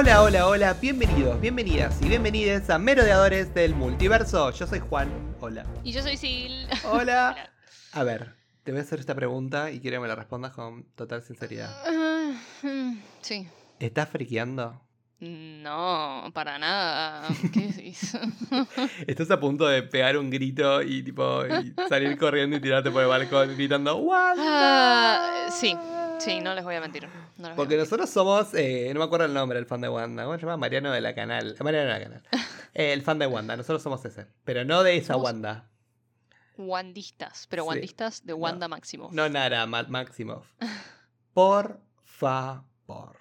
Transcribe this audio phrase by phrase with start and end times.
[0.00, 4.50] Hola, hola, hola, bienvenidos, bienvenidas y bienvenides a Merodeadores del Multiverso.
[4.50, 5.66] Yo soy Juan, hola.
[5.84, 6.64] Y yo soy Sil.
[6.90, 7.50] Hola.
[7.92, 10.84] A ver, te voy a hacer esta pregunta y quiero que me la respondas con
[10.94, 11.70] total sinceridad.
[11.86, 12.32] Ah,
[12.62, 13.46] mm, sí.
[13.78, 14.80] ¿Estás friqueando?
[15.20, 17.28] No, para nada.
[17.52, 18.16] ¿Qué decís?
[19.06, 23.02] ¿Estás a punto de pegar un grito y tipo y salir corriendo y tirarte por
[23.02, 24.42] el balcón gritando ¡Wanda!
[25.46, 25.76] Ah, sí,
[26.18, 27.02] sí, no les voy a mentir.
[27.04, 27.78] no les voy a Porque mentir.
[27.80, 30.56] nosotros somos, eh, no me acuerdo el nombre del fan de Wanda, ¿cómo se llama?
[30.56, 31.54] Mariano de la Canal.
[31.60, 32.22] Mariano de la Canal.
[32.72, 34.28] Eh, el fan de Wanda, nosotros somos ese.
[34.44, 35.68] Pero no de esa Somos- Wanda.
[36.56, 37.68] Wandistas, pero Sí.
[37.68, 39.08] wandistas de Wanda Máximo.
[39.12, 40.46] No Nara, Ma- Maximoff.
[41.34, 43.16] Por favor.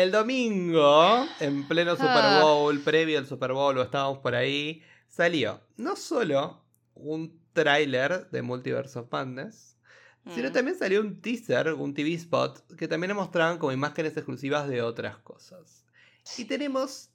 [0.00, 2.40] El domingo, en pleno Super Ah.
[2.42, 8.40] Bowl, previo al Super Bowl, o estábamos por ahí, salió no solo un tráiler de
[8.40, 9.76] Multiverse of Madness,
[10.34, 10.52] sino Mm.
[10.52, 15.18] también salió un teaser, un TV spot, que también mostraban como imágenes exclusivas de otras
[15.18, 15.84] cosas.
[16.38, 17.09] Y tenemos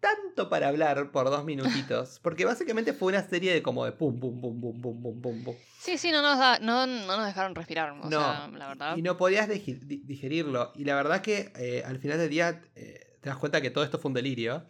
[0.00, 4.18] tanto para hablar por dos minutitos, porque básicamente fue una serie de como de pum,
[4.20, 5.54] pum, pum, pum, pum, pum, pum, pum.
[5.80, 7.90] Sí, sí, no nos, da- no, no nos dejaron respirar.
[7.92, 8.96] O No, sea, la verdad.
[8.96, 10.72] Y no podías digerirlo.
[10.74, 13.84] Y la verdad que eh, al final del día eh, te das cuenta que todo
[13.84, 14.66] esto fue un delirio.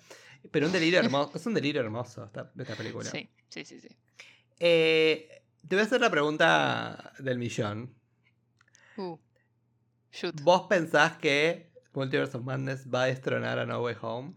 [0.50, 1.32] Pero un delirio hermoso.
[1.34, 3.10] es un delirio hermoso esta, esta película.
[3.10, 3.88] Sí, sí, sí, sí.
[4.58, 7.94] Eh, te voy a hacer la pregunta del millón.
[8.97, 9.19] Uh.
[10.12, 10.41] Shoot.
[10.42, 14.34] ¿Vos pensás que Multiverse of Madness va a destronar a No Way Home?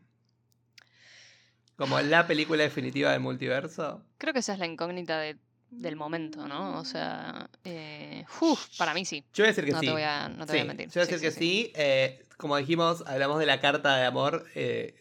[1.80, 4.04] Como la película definitiva del multiverso.
[4.18, 5.38] Creo que esa es la incógnita de-
[5.72, 6.78] del momento, ¿no?
[6.78, 9.24] O sea, eh, uf, para mí sí.
[9.34, 9.86] Yo voy a decir que No sí.
[9.86, 10.88] te voy a, no te Sí, voy a mentir.
[10.88, 11.72] Yo voy a decir que sí.
[11.76, 14.46] eh, como dijimos, hablamos de la carta de amor.
[14.56, 14.94] eh,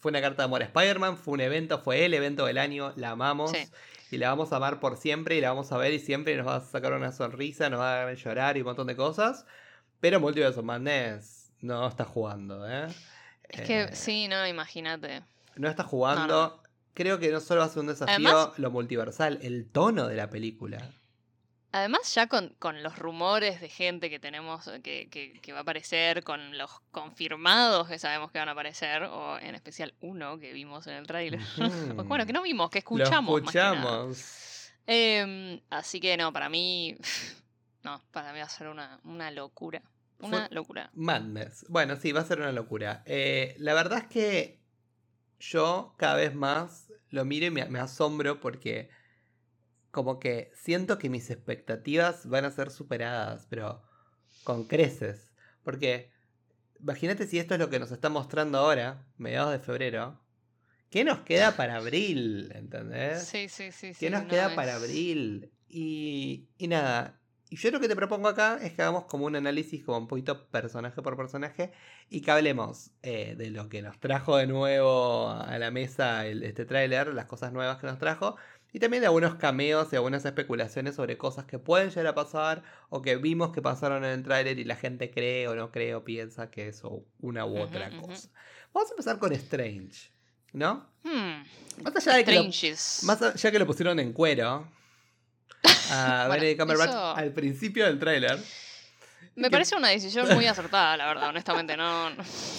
[0.00, 2.92] fue una carta de amor a Spider-Man, fue un evento, fue el evento del año,
[2.96, 3.52] la amamos.
[4.10, 6.48] Y la vamos a amar por siempre y la vamos a ver y siempre nos
[6.48, 9.46] va a sacar una sonrisa, nos va a hacer llorar y un montón de cosas.
[10.00, 12.88] Pero Multiverse of Madness no está jugando, ¿eh?
[13.48, 15.22] Es que Eh, sí, no, imagínate.
[15.56, 16.26] No está jugando.
[16.26, 16.62] No, no.
[16.94, 20.16] Creo que no solo va a ser un desafío Además- lo multiversal, el tono de
[20.16, 20.78] la película.
[21.74, 25.60] Además, ya con, con los rumores de gente que tenemos eh, que, que- que va
[25.60, 30.38] a aparecer, con los confirmados que sabemos que van a aparecer, o en especial uno
[30.38, 31.40] que vimos en el tráiler.
[31.40, 32.04] Ujú.
[32.04, 33.38] bueno, que no vimos, que escuchamos.
[33.40, 33.74] Lo más que nada.
[34.10, 34.72] escuchamos.
[34.86, 36.96] Em, así que no, para mí.
[37.84, 39.82] No, para mí va a ser una, una locura.
[40.20, 40.90] Una Fue- locura.
[40.94, 41.64] Madness.
[41.68, 43.02] Bueno, sí, va a ser una locura.
[43.06, 44.61] Eh, la verdad es que
[45.42, 48.90] yo cada vez más lo miro y me, me asombro porque
[49.90, 53.82] como que siento que mis expectativas van a ser superadas, pero
[54.44, 55.32] con creces.
[55.64, 56.10] Porque
[56.80, 60.20] imagínate si esto es lo que nos está mostrando ahora, mediados de febrero.
[60.90, 62.52] ¿Qué nos queda para abril?
[62.54, 63.24] ¿Entendés?
[63.30, 63.94] Sí, sí, sí.
[63.98, 65.52] ¿Qué sí, nos no, queda es- para abril?
[65.68, 67.21] Y, y nada.
[67.52, 70.08] Y yo lo que te propongo acá es que hagamos como un análisis como un
[70.08, 71.70] poquito personaje por personaje
[72.08, 76.44] y que hablemos eh, de lo que nos trajo de nuevo a la mesa el-
[76.44, 78.36] este tráiler, las cosas nuevas que nos trajo,
[78.72, 82.62] y también de algunos cameos y algunas especulaciones sobre cosas que pueden llegar a pasar
[82.88, 85.94] o que vimos que pasaron en el tráiler y la gente cree o no cree
[85.94, 86.80] o piensa que es
[87.20, 88.30] una u otra cosa.
[88.72, 90.10] Vamos a empezar con Strange,
[90.54, 90.88] ¿no?
[91.04, 91.42] Hmm,
[91.84, 93.00] Más allá de que lo- Stranges.
[93.04, 94.66] más allá que lo pusieron en cuero
[95.90, 98.38] a Bueno, Benedict Cumberbatch eso- al principio del tráiler,
[99.34, 101.76] Me que- parece una decisión muy acertada, la verdad, honestamente.
[101.76, 102.10] No,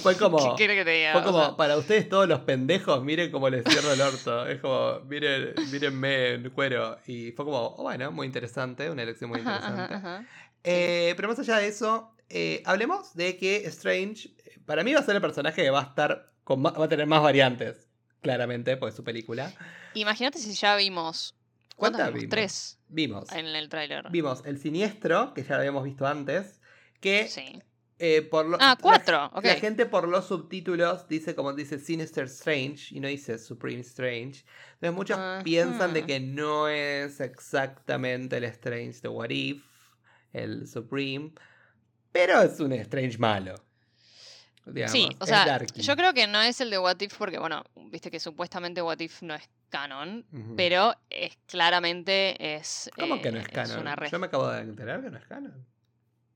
[0.02, 1.12] fue como, ¿Qué quiere que te diga?
[1.14, 4.48] fue O como sea, para ustedes todos los pendejos, miren cómo les cierro el orto.
[4.48, 6.98] Es como, miren, mírenme en cuero.
[7.06, 9.82] Y fue como, oh, bueno, muy interesante, una elección muy interesante.
[9.94, 10.26] ajá, ajá.
[10.64, 14.30] Eh, pero más allá de eso, eh, hablemos de que Strange,
[14.66, 17.06] para mí va a ser el personaje que va a estar, con va a tener
[17.06, 17.88] más variantes,
[18.22, 19.52] claramente, porque es su película.
[19.94, 21.36] Imagínate si ya vimos.
[21.76, 22.22] ¿Cuántas ¿Cuántas vimos?
[22.22, 22.30] vimos?
[22.30, 24.10] Tres Vimos, en el tráiler.
[24.12, 26.62] vimos el siniestro, que ya lo habíamos visto antes,
[27.00, 27.62] que Sí.
[28.00, 29.44] eh, por lo- Ah, la- cuatro, ok.
[29.46, 34.44] La gente por los subtítulos dice como dice Sinister Strange y no dice Supreme Strange.
[34.76, 39.64] Entonces muchos piensan de que no es exactamente el Strange de What If,
[40.34, 41.32] el Supreme,
[42.12, 43.56] pero es un Strange malo.
[44.66, 47.64] Digamos, Sí, o sea, yo creo que no es el de What If porque, bueno,
[47.76, 50.26] viste que supuestamente What If no es canon,
[50.56, 52.90] pero es claramente es.
[52.98, 53.86] ¿Cómo que no eh, es canon?
[54.12, 55.66] Yo me acabo de enterar que no es canon.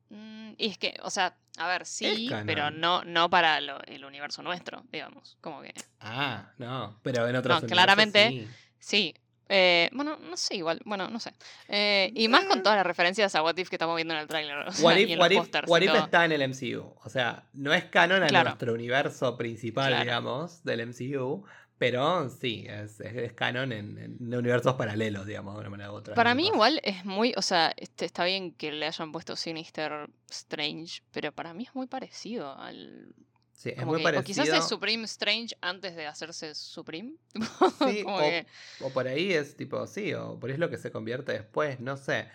[0.09, 4.05] Mm, Y es que, o sea, a ver, sí, pero no, no para lo- el
[4.05, 5.37] universo nuestro, digamos.
[5.41, 5.73] Como que.
[5.99, 8.47] Ah, no, pero en otros No, universos claramente- sí.
[8.79, 9.15] Sí.
[9.49, 10.79] Eh, bueno, no sé, igual.
[10.85, 11.33] Bueno, no sé.
[11.67, 12.61] Eh, y más con Eh.
[12.61, 14.57] todas las referencias a What If que estamos viendo en el tráiler.
[14.59, 16.93] o sea, What If, What If- What If está en el MCU.
[17.03, 18.49] O sea, no es canon a Claro.
[18.49, 20.03] nuestro universo principal, Claro.
[20.03, 21.43] digamos, del MCU.
[21.79, 25.95] Pero sí, es, es- es canon en, en universos paralelos, digamos, de una manera u
[25.95, 26.15] otra.
[26.15, 30.09] Para mí igual es muy, o sea, este, está bien que le hayan puesto Sinister
[30.27, 33.13] Strange, pero para mí es muy parecido al...
[33.57, 34.21] Sí, es muy que- parecido.
[34.21, 37.13] O quizás es Supreme Strange antes de hacerse Supreme.
[37.79, 38.45] Sí, o, que-
[38.81, 41.79] o por ahí es tipo, sí, o por ahí es lo que se convierte después,
[41.79, 42.27] no sé.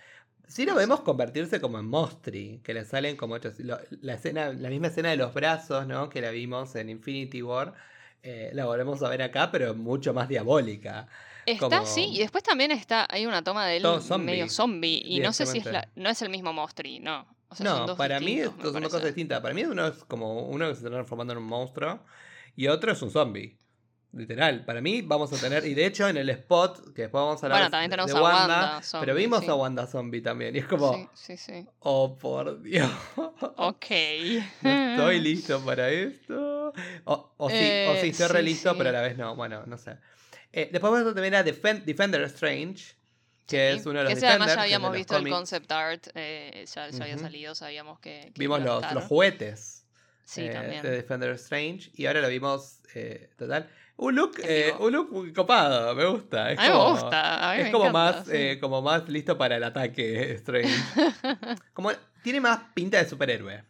[0.49, 0.83] Sí lo No sé.
[0.87, 5.11] vemos convertirse como en Mostri, que le salen como lo- la escena, la misma escena
[5.11, 6.09] de los brazos, ¿no?
[6.11, 7.73] Que la vimos en Infinity War.
[8.25, 11.09] eh, la volvemos a ver acá, pero mucho más diabólica.
[11.45, 15.03] Está, como- sí, y después también está, hay una toma de él zombie, medio zombie,
[15.05, 17.27] y no sé si es la, no es el mismo Mostri, no.
[17.53, 19.41] O sea, son No, para mí son dos cosas distintas.
[19.41, 22.01] Para mí uno es como uno que se está transformando en un monstruo
[22.57, 23.59] y otro es un zombie.
[24.15, 24.67] Literal.
[24.67, 27.47] Para mí vamos a tener, y de hecho en el spot, que después vamos a
[27.47, 29.49] hablar Bueno, de- también tenemos de a Wanda, Wanda pero zombie, vimos sí.
[29.49, 30.55] a Wanda zombie también.
[30.55, 31.67] Y es como, Sí, sí, sí.
[31.79, 32.91] oh por Dios.
[33.57, 33.87] Ok.
[34.63, 36.75] No estoy listo para esto.
[37.05, 39.35] O, o sí, o sí, Eh, estoy re listo, pero a la vez no.
[39.35, 39.97] Bueno, no sé.
[40.53, 42.95] Eh, después vamos a tener a Defen- Defender Strange,
[43.47, 46.65] que Sí, es uno de los ese además ya habíamos visto el concept art, eh,
[46.75, 49.85] ya, ya había salido, sabíamos que, que Vimos los, los juguetes.
[50.25, 50.83] Sí, eh, también.
[50.83, 51.91] de Defender Strange.
[51.95, 53.69] Y ahora lo vimos, eh, total.
[53.97, 54.37] Un look,
[54.81, 56.51] un look copado, me gusta.
[56.53, 58.33] Es a mí me gusta, a mí Es me como encanta, más, sí.
[58.35, 60.73] eh, como más listo para el ataque Strange.
[61.75, 61.91] como,
[62.23, 63.63] tiene más pinta de superhéroe,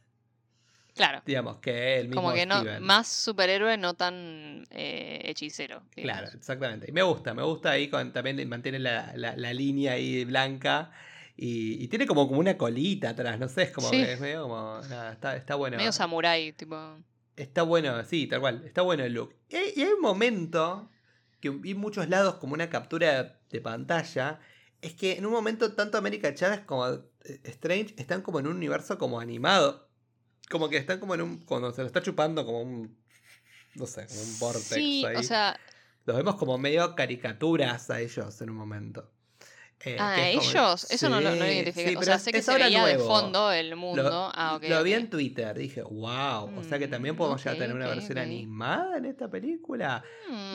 [0.95, 5.83] claro, digamos, que el mismo como que no, más superhéroe, no tan eh, hechicero.
[5.97, 6.21] digamos.
[6.23, 6.87] Claro, exactamente.
[6.89, 10.91] Y me gusta, me gusta ahí con, también mantiene la, la- la línea ahí blanca.
[11.37, 13.97] Y, y tiene como, como una colita atrás, no sé, es como Sí.
[14.05, 14.81] que es medio como.
[14.89, 15.79] nada, está, está bueno.
[15.79, 16.77] Medio samurái, tipo.
[17.37, 18.63] Está bueno, sí, tal cual.
[18.67, 19.35] Está bueno el look.
[19.49, 20.91] Y hay, y hay un momento
[21.41, 24.39] que vi en muchos lados como una captura de, de pantalla.
[24.83, 27.01] Es que en un momento tanto América Chávez como eh,
[27.45, 29.89] Strange están como en un universo como animado.
[30.53, 31.39] Como que están como en un.
[31.47, 32.95] Cuando se lo está chupando como un.
[33.75, 35.17] No sé, como un vortex Sí, ahí.
[35.17, 35.59] o sea,
[36.05, 39.11] Los vemos como medio caricaturas a ellos en un momento.
[39.85, 41.91] Eh, ah, ellos, eso no, lo- no lo Sí, identifiqué.
[41.91, 43.07] sí, o sea, sé que se veía de nuevo.
[43.09, 44.03] fondo el mundo.
[44.03, 47.53] Lo, ah, lo vi en Twitter, dije, wow, o sea que también Mm, podemos ya
[47.53, 50.05] tener una versión animada en esta película.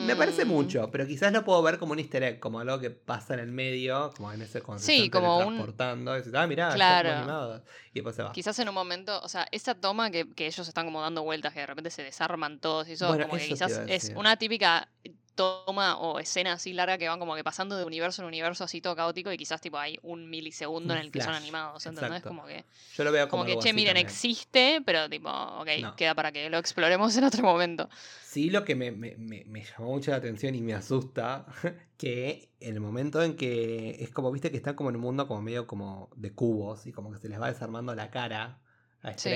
[0.06, 2.78] Me parece Mm, mucho, pero quizás lo puedo ver como un easter egg, como algo
[2.80, 6.34] que pasa en el medio, como en ese se Sí, como un- teletransportando, y dices,
[6.34, 7.08] ah, mirá, Claro.
[7.08, 8.32] estamos animados", y después se va.
[8.32, 11.52] Quizás en un momento, o sea, esa toma que, que ellos están como dando vueltas,
[11.52, 14.36] que de repente se desarman todos y eso, Bueno, como que eso quizás es una
[14.36, 14.88] típica
[15.38, 18.80] toma o escena así larga que van como que pasando de universo en universo así
[18.82, 22.22] todo caótico y quizás tipo hay un milisegundo Un en el que son animados, ¿entendés?
[22.22, 22.28] exacto.
[22.28, 22.64] Como que,
[22.96, 24.06] Yo lo veo como, como que, che, miren, también.
[24.06, 25.96] existe, pero tipo, ok, No.
[25.96, 27.88] queda para que lo exploremos en otro momento.
[28.20, 31.46] Sí, lo que me, me- me- me llamó mucho la atención y me asusta,
[31.96, 35.26] que en el momento en que es como, viste, que están como en un mundo
[35.26, 38.60] como medio como de cubos y como que se les va desarmando la cara
[39.02, 39.30] a Sí.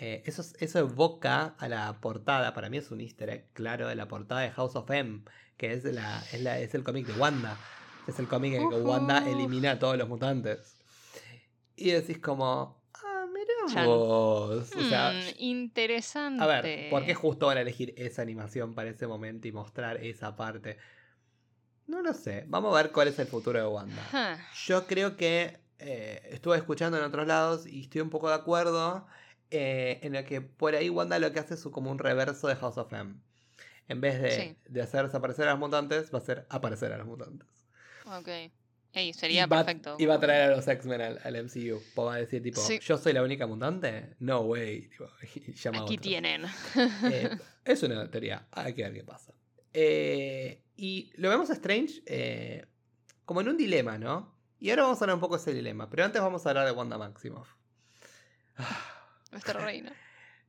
[0.00, 3.88] Eh, eso, es- eso evoca a la portada, para mí es un easter egg claro
[3.88, 5.22] de la portada de House of M,
[5.56, 7.56] que es, la, es, la- es el cómic de Wanda,
[8.06, 10.76] es el cómic en el que Wanda elimina a todos los mutantes.
[11.76, 13.86] Y decís como, ah, mirá Chan.
[13.86, 14.76] vos.
[14.76, 16.42] O sea, Hmm, interesante.
[16.42, 19.96] a ver, ¿por qué justo van a elegir esa animación para ese momento y mostrar
[20.04, 20.76] esa parte?
[21.86, 22.44] No lo sé.
[22.48, 24.02] Vamos a ver cuál es el futuro de Wanda.
[24.66, 29.06] Yo creo que eh, estuve escuchando en otros lados y estoy un poco de acuerdo
[29.50, 32.56] eh, en el que por ahí Wanda lo que hace es como un reverso de
[32.56, 33.14] House of M.
[33.88, 34.56] En vez de, Sí.
[34.68, 37.48] de hacer desaparecer a los mutantes, va a hacer aparecer a los mutantes.
[38.06, 38.28] ok.
[38.92, 39.96] Ey, sería y perfecto.
[39.98, 41.82] Y va a traer a los X-Men al, al MCU.
[41.96, 42.78] O va a decir, tipo, Sí.
[42.80, 44.14] ¿yo soy la única mutante?
[44.20, 44.88] No way.
[44.88, 46.44] Tipo, y llama Aquí tienen.
[47.04, 47.28] Eh,
[47.66, 49.34] es una teoría, hay que ver qué pasa.
[49.74, 52.64] Eh, y lo vemos a Strange eh,
[53.26, 54.34] como en un dilema, ¿no?
[54.58, 56.64] Y ahora vamos a hablar un poco de ese dilema, pero antes vamos a hablar
[56.64, 57.50] de Wanda Maximoff.
[58.56, 58.95] Ah,
[59.36, 59.92] Nuestra reina.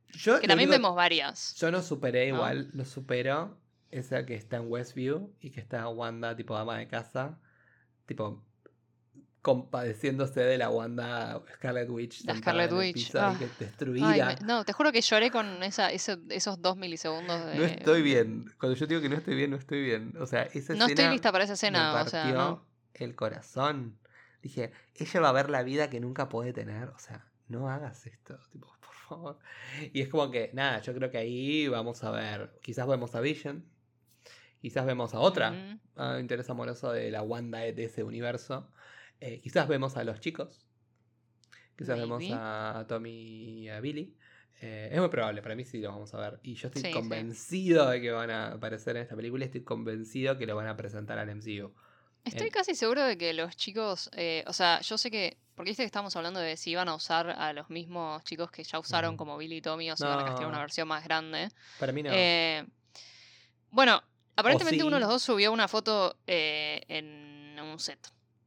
[0.08, 1.54] Yo, Que lo también vemos varias.
[1.56, 3.58] yo no superé igual, no supero
[3.90, 7.38] esa que está en Westview y que está Wanda tipo dama de casa,
[8.06, 8.42] tipo
[9.42, 12.24] compadeciéndose de la Wanda Scarlet Witch.
[12.24, 13.34] La Scarlet Witch, ah.
[13.38, 14.08] que- destruida.
[14.08, 17.54] Ay, me- no, te juro que lloré con esa, ese- esos dos milisegundos de...
[17.56, 18.52] No estoy bien.
[18.58, 20.14] Cuando yo digo que no estoy bien, no estoy bien.
[20.20, 22.66] O sea, esa No estoy lista para esa me escena, o sea, partió no.
[22.94, 23.98] el corazón.
[24.42, 26.88] Dije, ella va a ver la vida que nunca puede tener.
[26.88, 28.70] O sea, no hagas esto, tipo,
[29.08, 29.38] favor.
[29.92, 32.58] Y es como que, nada, yo creo que ahí vamos a ver.
[32.62, 33.64] Quizás vemos a Vision.
[34.60, 35.50] Quizás vemos a otra.
[35.52, 36.02] Ujú.
[36.02, 38.70] a interés amoroso de la Wanda de ese universo.
[39.20, 40.66] Eh, quizás vemos a los chicos.
[41.76, 43.10] Quizás vemos a Tommy
[43.64, 44.16] y a Billy.
[44.60, 46.40] Eh, es muy probable, para mí sí lo vamos a ver.
[46.42, 46.92] Y yo estoy Sí, sí.
[46.94, 49.44] convencido de que van a aparecer en esta película.
[49.44, 51.72] y Estoy convencido que lo van a presentar al MCU.
[52.28, 55.70] Estoy En- casi seguro de que los chicos, eh, o sea, yo sé que, porque
[55.70, 58.78] viste que estamos hablando de si iban a usar a los mismos chicos que ya
[58.78, 60.62] usaron como Billy y Tommy o si iban a castear una No.
[60.62, 61.48] versión más grande.
[61.80, 62.10] Para mí no.
[62.12, 62.64] Eh,
[63.70, 64.02] bueno,
[64.36, 65.00] aparentemente uno de sí.
[65.00, 67.98] los dos subió una foto eh, en un set.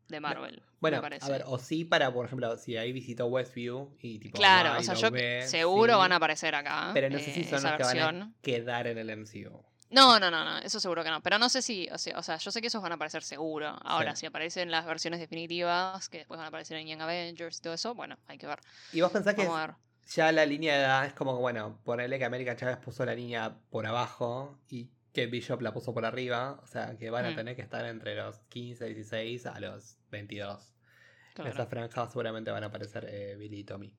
[0.08, 0.62] de Marvel.
[0.82, 4.38] Bueno, a ver, o sí para, por ejemplo, si ahí visitó Westview y tipo.
[4.38, 6.90] claro, o sea, yo ve, seguro sí, van a aparecer acá.
[6.94, 8.36] Pero no sé si eh, son los que van a versión.
[8.42, 9.64] quedar en el MCU.
[9.92, 11.22] No, no, no, no, eso seguro que no.
[11.22, 13.24] Pero no sé si, o sea, o sea, yo sé que esos van a aparecer
[13.24, 13.68] seguro.
[13.84, 14.22] Ahora, Sí.
[14.22, 17.74] si aparecen las versiones definitivas, que después van a aparecer en Young Avengers y todo
[17.74, 18.60] eso, bueno, hay que ver.
[18.94, 19.76] Y vos pensás que Vamos ver.
[20.16, 23.58] ya la línea de edad es como, bueno, ponerle que América Chávez puso la línea
[23.70, 26.60] por abajo y que Bishop la puso por arriba.
[26.64, 30.68] O sea, que van a tener que estar entre los 15, 16 a los 22.
[30.68, 31.50] En Claro.
[31.52, 33.94] esa franja seguramente van a aparecer eh, Billy y Tommy.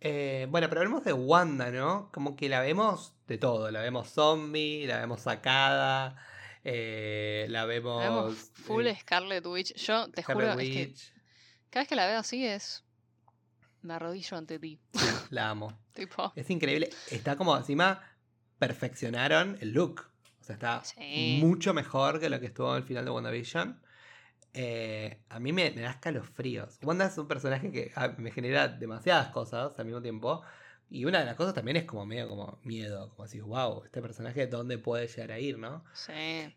[0.00, 2.10] Eh, bueno, pero hablemos de Wanda, ¿no?
[2.12, 3.70] Como que la vemos de todo.
[3.70, 6.16] La vemos zombie, la vemos sacada,
[6.64, 8.02] eh, la vemos...
[8.02, 9.74] Vemos full eh, Scarlet Witch.
[9.74, 11.12] Yo te Scarlet juro, es que Witch.
[11.70, 12.84] cada vez que la veo así es.
[13.82, 14.80] Me arrodillo ante ti.
[15.30, 15.76] La amo.
[15.94, 16.32] tipo.
[16.36, 16.90] Es increíble.
[17.10, 18.00] Está como encima
[18.58, 20.04] perfeccionaron el look.
[20.40, 21.38] O sea, está Sí.
[21.42, 23.80] mucho mejor que lo que estuvo al final de WandaVision.
[24.54, 26.78] Eh, a mí me, me da escalofríos.
[26.82, 30.42] Wanda es un personaje que ah, me genera demasiadas cosas al mismo tiempo.
[30.90, 33.10] Y una de las cosas también es como medio como miedo.
[33.10, 35.84] Como decís, wow, este personaje, ¿dónde puede llegar a ir, no?
[35.92, 36.12] Sí.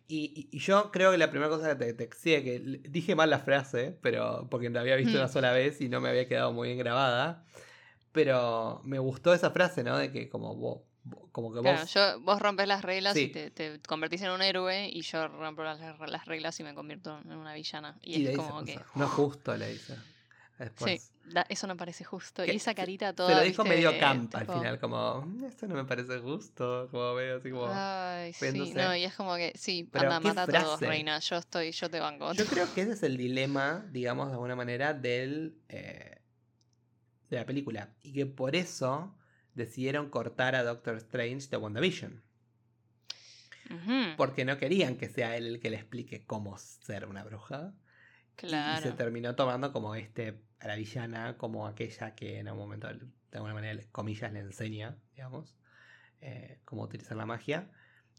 [0.07, 3.13] Y, y- y yo creo que la primera cosa que te, te exige, que dije
[3.13, 5.21] mal la frase, pero porque la había visto Mm.
[5.21, 7.45] una sola vez y no me había quedado muy bien grabada.
[8.13, 9.97] Pero me gustó esa frase, ¿no?
[9.97, 10.53] De que como
[11.31, 11.63] como que vos...
[11.63, 13.23] Claro, yo, vos rompes las reglas Sí.
[13.23, 16.73] y te, te convertís en un héroe y yo rompo las, las reglas y me
[16.73, 17.97] convierto en una villana.
[18.01, 18.79] Y, es como que...
[18.95, 19.95] no justo, le dice.
[20.59, 21.01] Después.
[21.01, 22.45] Sí, da- eso no parece justo.
[22.45, 23.29] Y esa carita toda.
[23.29, 23.75] Se lo dijo ¿viste?
[23.77, 27.49] medio camp al tipo, final, como, "Mm, esto no me parece justo, como veo así
[27.49, 27.67] como...
[27.67, 31.17] Ay, sí, no, y es como que, sí, Pero anda, mata a todos, reina.
[31.19, 32.31] Yo estoy, yo te banco.
[32.33, 36.19] Yo creo que ese es el dilema, digamos, de alguna manera, del, eh,
[37.29, 37.89] de la película.
[38.03, 39.15] Y que por eso
[39.55, 42.21] decidieron cortar a Doctor Strange de WandaVision.
[43.69, 47.73] Ujú, Porque no querían que sea él el que le explique cómo ser una bruja.
[48.41, 48.95] Y- Y, se claro.
[48.95, 53.53] terminó tomando como este, a la villana, como aquella que en algún momento, de alguna
[53.53, 55.55] manera, comillas, le enseña, digamos,
[56.21, 57.69] eh, cómo utilizar la magia.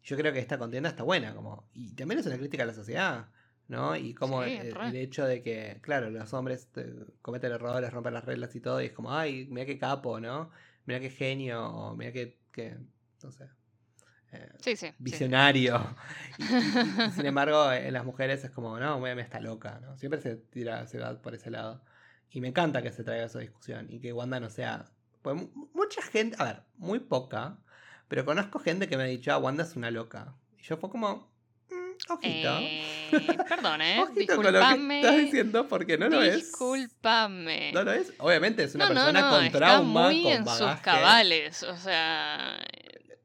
[0.04, 2.74] Yo creo que esta contienda está buena, como, y también es una crítica a la
[2.74, 3.28] sociedad,
[3.68, 3.96] ¿no?
[3.96, 4.88] Y como Sí, el, re.
[4.88, 8.80] el hecho de que, claro, los hombres eh, cometen errores, rompen las reglas y todo,
[8.80, 10.50] y es como, ay, mira qué capo, ¿no?
[10.86, 12.76] Mira qué genio, o mira qué, qué
[13.22, 13.48] no sé.
[14.32, 14.90] eh, Sí, sí.
[14.98, 15.80] visionario.
[16.38, 19.96] Y, y- y sin embargo, en las mujeres es como, no, me está loca, ¿no?
[19.98, 21.82] Siempre se tira, se va por ese lado.
[22.30, 24.86] Y me encanta que se traiga esa discusión y que Wanda no sea.
[25.20, 27.58] Pues mu- mucha gente, a ver, muy poca,
[28.08, 30.34] pero conozco gente que me ha dicho, ah, Wanda es una loca.
[30.58, 31.26] Y yo fue como, "Mm,
[32.08, 32.58] ojito.
[32.60, 34.00] Eh, perdón, ¿eh?
[34.00, 36.36] ojito con lo que estás diciendo porque no lo es.
[36.36, 37.72] Disculpame.
[37.72, 38.12] No lo es.
[38.18, 40.82] Obviamente es una no, no, persona no, con está trauma, muy con en sus bagaje.
[40.82, 41.62] cabales.
[41.62, 42.56] O sea,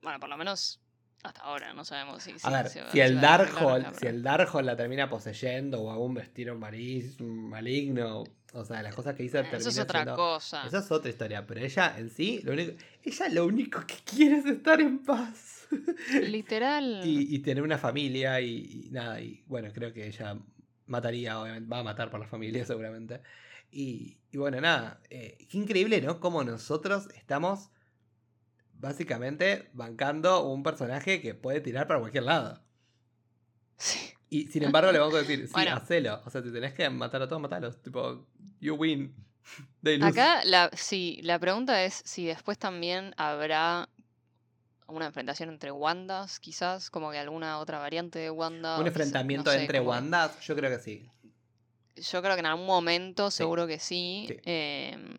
[0.01, 0.79] bueno, por lo menos
[1.23, 2.31] hasta ahora no sabemos si.
[2.31, 5.91] A si ver, va- si el a Darkhold, si el Darkhold la termina poseyendo o
[5.91, 8.23] algún vestir mariz- maligno,
[8.53, 10.65] o sea, las cosas que hizo Eh, Eso es otra siendo- cosa.
[10.65, 12.73] Esa es otra historia, pero ella en sí, lo único,
[13.03, 15.67] ella lo único que quiere es estar en paz.
[16.21, 17.01] Literal.
[17.05, 20.37] y, y tener una familia y, y nada, y bueno, creo que ella
[20.85, 23.21] mataría, obviamente, va a matar por la familia seguramente.
[23.69, 26.19] Y, y bueno, nada, eh, qué increíble, ¿no?
[26.21, 27.69] Como nosotros estamos
[28.79, 32.63] básicamente bancando un personaje que puede tirar para cualquier lado.
[33.77, 34.13] Sí.
[34.29, 35.75] Y sin embargo le vamos a decir, sí, Bueno.
[35.75, 36.21] hacelo.
[36.25, 37.81] O sea, si tenés que matar a todos, matalos.
[37.81, 38.25] Tipo,
[38.59, 39.13] you win.
[39.83, 40.09] They lose.
[40.09, 43.87] Acá, la, sí, la pregunta es si después también habrá
[44.87, 48.79] una enfrentación entre Wandas, quizás, como que alguna otra variante de Wanda.
[48.79, 51.09] Un enfrentamiento no sé, entre como- Wandas, yo creo que sí.
[51.95, 53.37] Yo creo que en algún momento, Sí.
[53.37, 54.25] seguro que sí.
[54.29, 54.37] Sí.
[54.45, 55.17] Em,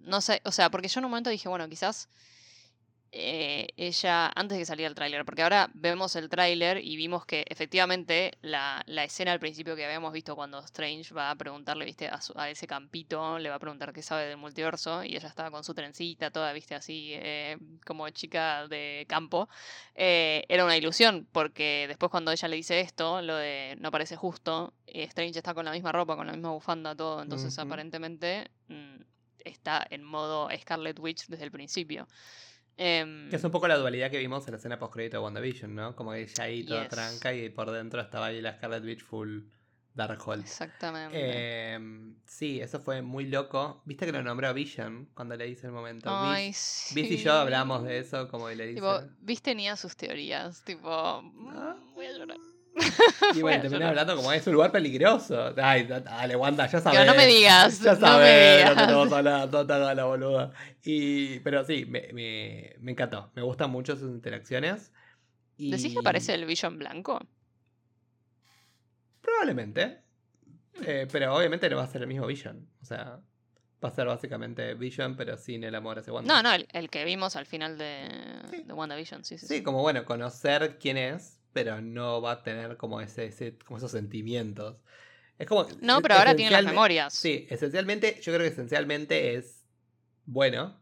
[0.00, 2.08] no sé, o sea, porque yo en un momento dije, bueno, quizás
[3.16, 7.24] eh, ella, antes de que saliera el tráiler, porque ahora vemos el tráiler y vimos
[7.24, 11.84] que efectivamente la, la escena al principio que habíamos visto cuando Strange va a preguntarle,
[11.84, 15.14] viste, a, su- a ese campito, le va a preguntar qué sabe del multiverso, y
[15.14, 17.56] ella estaba con su trencita, toda, viste, así, eh,
[17.86, 19.48] como chica de campo,
[19.94, 24.16] eh, era una ilusión, porque después cuando ella le dice esto, lo de no parece
[24.16, 28.96] justo, Strange está con la misma ropa, con la misma bufanda, todo, entonces aparentemente mm,
[29.44, 32.08] está en modo Scarlet Witch desde el principio.
[32.76, 35.74] Em, Que es un poco la dualidad que vimos en la escena post-crédito de WandaVision,
[35.74, 35.94] ¿no?
[35.94, 36.90] Como ella ahí toda Yes.
[36.90, 39.42] tranca y por dentro estaba ahí la Scarlet Witch full
[39.94, 40.40] Darkhold.
[40.42, 41.16] Exactamente.
[41.16, 41.78] Eh,
[42.26, 43.80] sí, eso fue muy loco.
[43.84, 46.08] ¿Viste que lo nombró a Vision cuando le dice el momento?
[46.10, 46.94] Ay, Vis, sí.
[47.00, 48.74] Vis y yo hablamos de eso, como le dice.
[48.80, 51.76] Tipo, Vis tenía sus teorías, tipo, mm, Ah.
[51.94, 52.38] voy a llorar.
[53.34, 53.88] Y a bueno, llorar.
[53.90, 55.54] hablando como es un lugar peligroso.
[55.56, 56.98] Ay, da- dale, Wanda, ya sabes.
[56.98, 58.82] Pero no me digas, Ya no sabes me de lo que digas.
[58.88, 60.52] estamos hablando, no te hagas la boluda.
[60.82, 63.30] Y, pero sí, me, me, me encantó.
[63.34, 64.92] Me gustan mucho sus interacciones.
[65.56, 67.20] Y ¿Decís que parece el Vision blanco?
[69.20, 70.00] Probablemente.
[70.84, 72.68] Eh, pero obviamente no va a ser el mismo Vision.
[72.82, 73.20] O sea,
[73.82, 76.34] va a ser básicamente Vision, pero sin el amor hacia Wanda.
[76.34, 78.08] No, no, el, el que vimos al final de,
[78.50, 78.62] Sí.
[78.64, 79.46] de WandaVision, sí, sí.
[79.46, 83.78] Sí, como bueno, conocer quién es, pero no va a tener como ese, ese- como
[83.78, 84.76] esos sentimientos.
[85.38, 85.66] Es como.
[85.80, 87.14] No, pero ahora tiene las memorias.
[87.14, 89.64] Sí, esencialmente, yo creo que esencialmente es
[90.26, 90.78] bueno.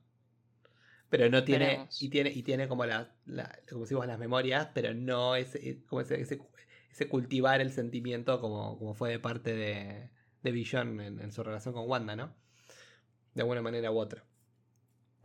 [1.09, 1.67] Pero no tiene.
[1.67, 2.03] Veremos.
[2.03, 6.01] Y tiene, y tiene como la, la- como decimos, las memorias, pero no ese, como
[6.01, 6.41] ese, ese,
[6.91, 10.11] ese cultivar el sentimiento como, como fue de parte de,
[10.43, 12.35] de Vision en, en su relación con Wanda, ¿no?
[13.35, 14.25] De alguna manera u otra.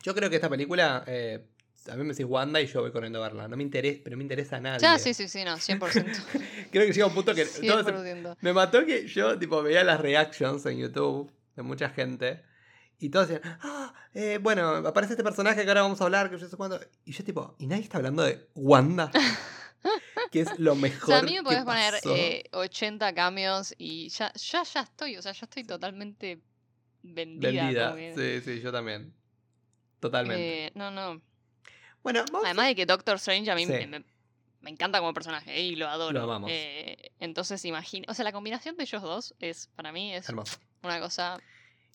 [0.03, 1.03] Yo creo que esta película.
[1.07, 1.47] eh,
[1.89, 3.47] a mí me decís Wanda y yo voy corriendo a verla.
[3.47, 4.79] No me interesa, pero me interesa a nadie.
[4.81, 5.79] Ya, sí, sí, sí, no, 100%.
[6.71, 7.45] Creo que llega un punto que.
[7.45, 8.37] todos se- 100%.
[8.41, 12.43] me mató que yo tipo veía las reactions en YouTube de mucha gente
[12.99, 16.37] y todos decían, ah, eh, bueno, aparece este personaje que ahora vamos a hablar, que
[16.37, 16.79] yo sé cuándo.
[17.05, 19.11] Y yo tipo, ¿y nadie está hablando de Wanda?
[20.31, 21.07] que es lo O mejor.
[21.07, 25.21] sea, a mí me podés poner eh, 80 cambios y ya, ya, ya estoy, o
[25.21, 26.41] sea, ya estoy totalmente
[27.03, 27.93] vendida.
[27.93, 28.15] Vendida.
[28.15, 29.13] Sí, sí, yo también.
[29.99, 30.65] Totalmente.
[30.67, 31.21] eh, no, no.
[32.13, 33.73] Bueno, vamos a- Además de que Doctor Strange a mí Sí.
[34.61, 36.13] me, encanta como personaje eh, y lo adoro.
[36.19, 36.49] Lo amamos.
[36.53, 40.57] Eh, entonces imagino, o sea, la combinación de ellos dos es, para mí, es Hermoso.
[40.83, 41.37] una cosa...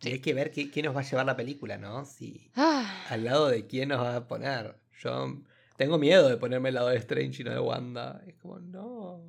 [0.01, 0.13] Y sí.
[0.13, 2.05] hay que ver qué, qué nos va a llevar la película, ¿no?
[2.05, 4.77] Si Ah, al lado de quién nos va a poner.
[5.01, 5.37] Yo
[5.77, 8.21] tengo miedo de ponerme al lado de Strange y no de Wanda.
[8.27, 9.21] Es como, no.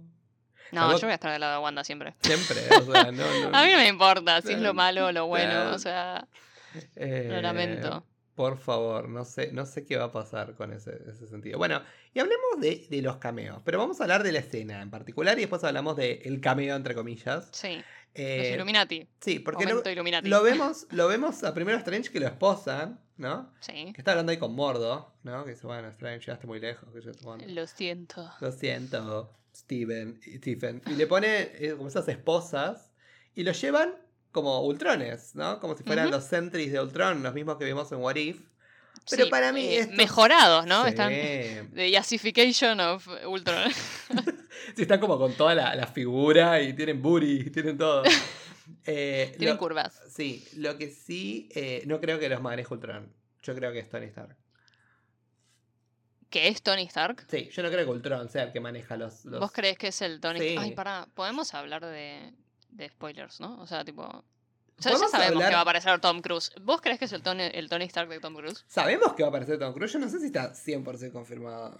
[0.71, 2.15] no, yo voy a estar del lado de Wanda siempre.
[2.21, 3.11] Siempre, o sea, no,
[3.51, 3.55] no.
[3.57, 6.27] A mí no me importa si es lo malo o lo bueno, o sea,
[6.73, 8.03] lo Eh, lamento.
[8.35, 11.57] Por favor, no sé, no sé qué va a pasar con ese, ese sentido.
[11.59, 11.81] Bueno,
[12.13, 15.37] y hablemos de, de los cameos, pero vamos a hablar de la escena en particular
[15.37, 17.49] y después hablamos del cameo, entre comillas.
[17.51, 17.83] Sí, los
[18.15, 19.07] Eh, Illuminati.
[19.19, 20.29] sí, porque lo, Illuminati.
[20.29, 23.51] lo vemos, lo vemos a primero Strange que lo esposan, ¿no?
[23.59, 25.45] Sí, Que está hablando ahí con Mordo, ¿no?
[25.45, 26.89] Que dice, bueno, Strange, llegaste muy lejos.
[26.91, 27.11] Que yo,
[27.47, 28.31] lo siento.
[28.41, 30.81] lo siento, Steven, y Stephen.
[30.87, 32.91] Y le pone eh, como esas esposas
[33.35, 33.93] y lo llevan
[34.33, 35.59] como Ultrones, ¿no?
[35.61, 38.41] Como si fueran los Sentries de Ultron, los mismos que vimos en What If.
[39.09, 40.83] Pero Sí, para mí eh, estos- mejorados, ¿no?
[40.83, 40.89] Sí.
[40.89, 41.11] Están
[41.73, 43.71] the yassification of Ultron.
[44.75, 48.03] Sí, están como con toda la, la figura y tienen booty tienen todo.
[48.85, 50.01] Eh, Tienen lo- curvas.
[50.09, 53.11] Sí, lo que sí, eh, no creo que los maneje Ultron.
[53.41, 54.35] Yo creo que es Tony Stark.
[56.29, 57.25] ¿Qué es Tony Stark?
[57.29, 59.25] Sí, yo no creo que Ultron sea el que maneja los...
[59.25, 60.55] los- ¿Vos crees que es el Tony Sí.
[60.57, 62.33] Ay, pará, podemos hablar de,
[62.75, 63.59] de spoilers, ¿no?
[63.61, 64.23] O sea, tipo.
[64.79, 66.51] Ya sabemos hablar- que va a aparecer Tom Cruise.
[66.61, 68.65] ¿Vos crees que es el Tony, el Tony Stark de Tom Cruise?
[68.67, 71.79] Sabemos que va a aparecer Tom Cruise, yo no sé si está 100% confirmado.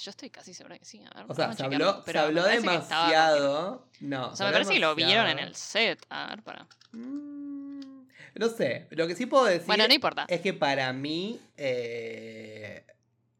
[0.00, 1.02] Yo estoy casi segura que sí.
[1.14, 3.86] A ver, O sea, se habló, se habló demasiado.
[4.00, 5.48] No, O se sea, me parece que lo vieron en demasiado.
[5.48, 5.54] el
[5.96, 6.06] set.
[6.10, 6.66] A ver, para.
[6.92, 10.26] Mm, No sé, lo que sí puedo decir Bueno, no importa.
[10.28, 12.84] es que para mí, eh,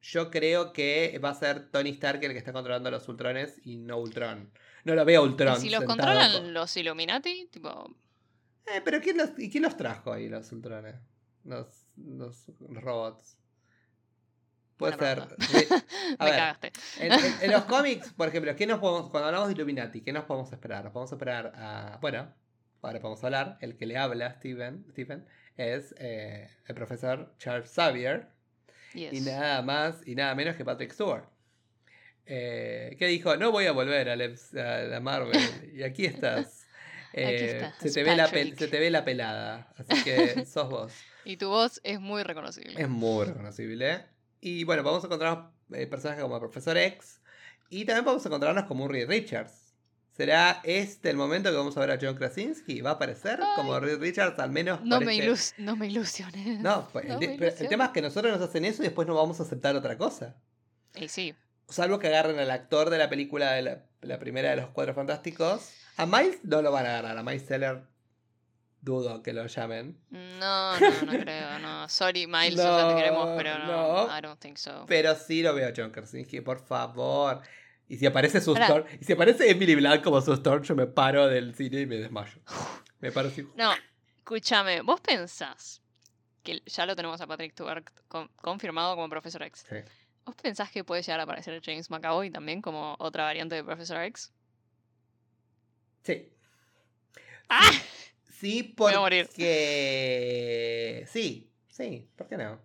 [0.00, 3.60] yo creo que va a ser Tony Stark el que está controlando a los Ultrones
[3.64, 4.50] y no Ultron.
[4.84, 5.56] No lo veo Ultron.
[5.56, 7.46] ¿Y si los controlan con- los Illuminati?
[7.50, 7.94] Tipo.
[8.66, 10.96] Eh, pero ¿quién los, ¿y quién los trajo ahí, los Ultrones?
[11.44, 11.66] Los,
[11.96, 12.46] los
[12.82, 13.36] robots.
[14.76, 15.20] Puede ser.
[16.18, 16.72] A me ver, cagaste.
[16.98, 20.12] En, en- en los cómics, por ejemplo, ¿qué nos podemos, cuando hablamos de Illuminati, ¿qué
[20.12, 20.82] nos podemos esperar?
[20.84, 21.98] Nos podemos esperar a.
[22.00, 22.32] Bueno,
[22.82, 23.56] ahora podemos hablar.
[23.60, 28.28] El que le habla a Stephen, Stephen es eh, el profesor Charles Xavier.
[28.94, 29.12] Yes.
[29.12, 31.24] Y nada más y nada menos que Patrick Stewart.
[32.26, 35.38] Eh, que dijo: No voy a volver a la, a la Marvel.
[35.74, 36.60] Y aquí estás.
[37.16, 38.58] Eh, estás, se, te ve la pel- Patrick.
[38.58, 39.72] se te ve la pelada.
[39.76, 40.92] Así que sos vos.
[41.24, 42.74] Y tu voz es muy reconocible.
[42.82, 44.04] Es muy reconocible.
[44.40, 47.20] Y bueno, vamos a encontrar eh, personajes como el Profesor X.
[47.70, 49.76] Y también vamos a encontrarnos como un Reed Richards.
[50.16, 52.80] ¿Será este el momento que vamos a ver a John Krasinski?
[52.80, 54.40] ¿Va a aparecer como Reed Richards?
[54.40, 54.80] Al menos.
[54.82, 56.58] no, me ilus no me ilusiones.
[56.58, 57.68] No, pues, No el, me pero el ilusiones.
[57.70, 60.34] tema es que nosotros nos hacen eso y después no vamos a aceptar otra cosa.
[60.96, 61.32] Y sí.
[61.68, 64.94] Salvo que agarren al actor de la película de la, la primera de los Cuatro
[64.94, 65.72] Fantásticos.
[65.96, 67.16] A Miles no lo van a agarrar.
[67.18, 67.82] A Miles Teller
[68.80, 69.98] dudo que lo llamen.
[70.10, 71.58] No, no, no creo.
[71.60, 71.88] No.
[71.88, 74.18] Sorry, Miles, o sea, te queremos, No, pero no, no.
[74.18, 74.84] I don't think so.
[74.86, 77.40] Pero sí lo veo John Krasinski, por favor.
[77.88, 78.66] Y si aparece Pará.
[78.66, 81.86] Storm, y si aparece Emily Blunt como Sue Storm, yo me paro del cine y
[81.86, 82.40] me desmayo.
[83.00, 83.46] Me paro así.
[83.54, 83.70] No,
[84.16, 85.82] escúchame, vos pensás
[86.42, 89.66] que ya lo tenemos a Patrick Stewart con- confirmado como Profesor X.
[89.68, 89.76] Sí.
[90.24, 94.02] ¿Vos pensás que puede llegar a aparecer James McAvoy también como otra variante de Profesor
[94.04, 94.32] X?
[96.02, 96.28] Sí.
[97.48, 97.70] ¡Ah!
[98.30, 99.26] Sí, voy a morir.
[99.26, 101.06] porque.
[101.10, 102.60] Sí, sí, ¿por qué no?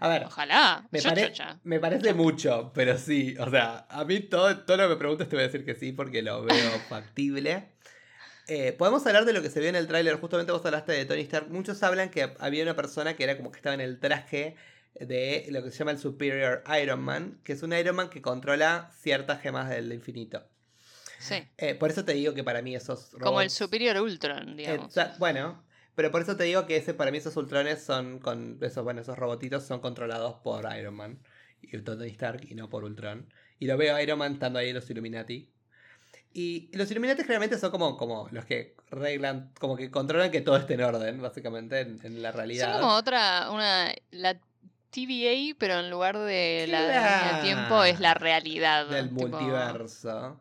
[0.00, 0.88] A ver, Ojalá.
[0.90, 3.36] me, pare- me parece mucho, pero sí.
[3.38, 5.74] O sea, a mí todo, todo lo que me preguntes te voy a decir que
[5.76, 7.68] sí, porque lo veo factible.
[8.48, 10.16] Eh, Podemos hablar de lo que se vio en el tráiler.
[10.18, 11.48] Justamente vos hablaste de Tony Stark.
[11.50, 14.56] Muchos hablan que había una persona que era como que estaba en el traje
[14.94, 18.22] de lo que se llama el Superior Iron Man, que es un Iron Man que
[18.22, 20.44] controla ciertas gemas del infinito.
[21.18, 21.36] Sí.
[21.56, 23.24] Eh, por eso te digo que para mí esos robots...
[23.24, 24.92] Como el Superior Ultron, digamos.
[25.18, 28.82] Bueno, pero por eso te digo que ese para mí esos Ultrones son con esos
[28.82, 31.22] bueno, esos robotitos son controlados por Iron Man
[31.60, 33.32] y Tony Stark y no por Ultron.
[33.58, 35.48] Y lo veo a Iron Man estando ahí en los Illuminati.
[36.34, 40.56] Y los Illuminati generalmente son como, como los que reglan, como que controlan que todo
[40.56, 42.72] esté en orden, básicamente, en, en la realidad.
[42.72, 44.40] Son como otra, una, la
[44.92, 48.86] TVA, pero en lugar de la línea de tiempo es la realidad.
[48.88, 50.40] del tipo, multiverso.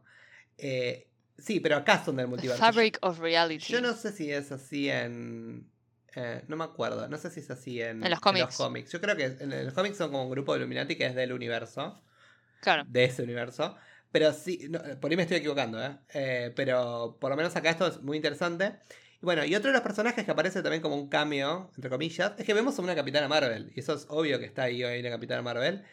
[0.58, 2.62] Eh, sí, pero acá son del multiverso.
[2.64, 3.66] Fabric of Reality.
[3.72, 5.68] Yo no sé si es así en.
[6.16, 8.58] eh, no me acuerdo, no sé si es así en, En los cómics.
[8.58, 8.92] cómics.
[8.92, 11.16] Yo creo que en, en los cómics son como un grupo de Illuminati que es
[11.16, 12.02] del universo,
[12.60, 12.84] Claro.
[12.88, 13.76] de ese universo.
[14.12, 15.96] Pero sí, no, por ahí me estoy equivocando, ¿eh?
[16.14, 18.74] Eh, Pero por lo menos acá esto es muy interesante.
[19.22, 22.34] Y bueno, y otro de los personajes que aparece también como un cameo, entre comillas,
[22.38, 23.72] es que vemos a una Capitana Marvel.
[23.76, 25.84] Y eso es obvio que está ahí hoy una Capitana Marvel.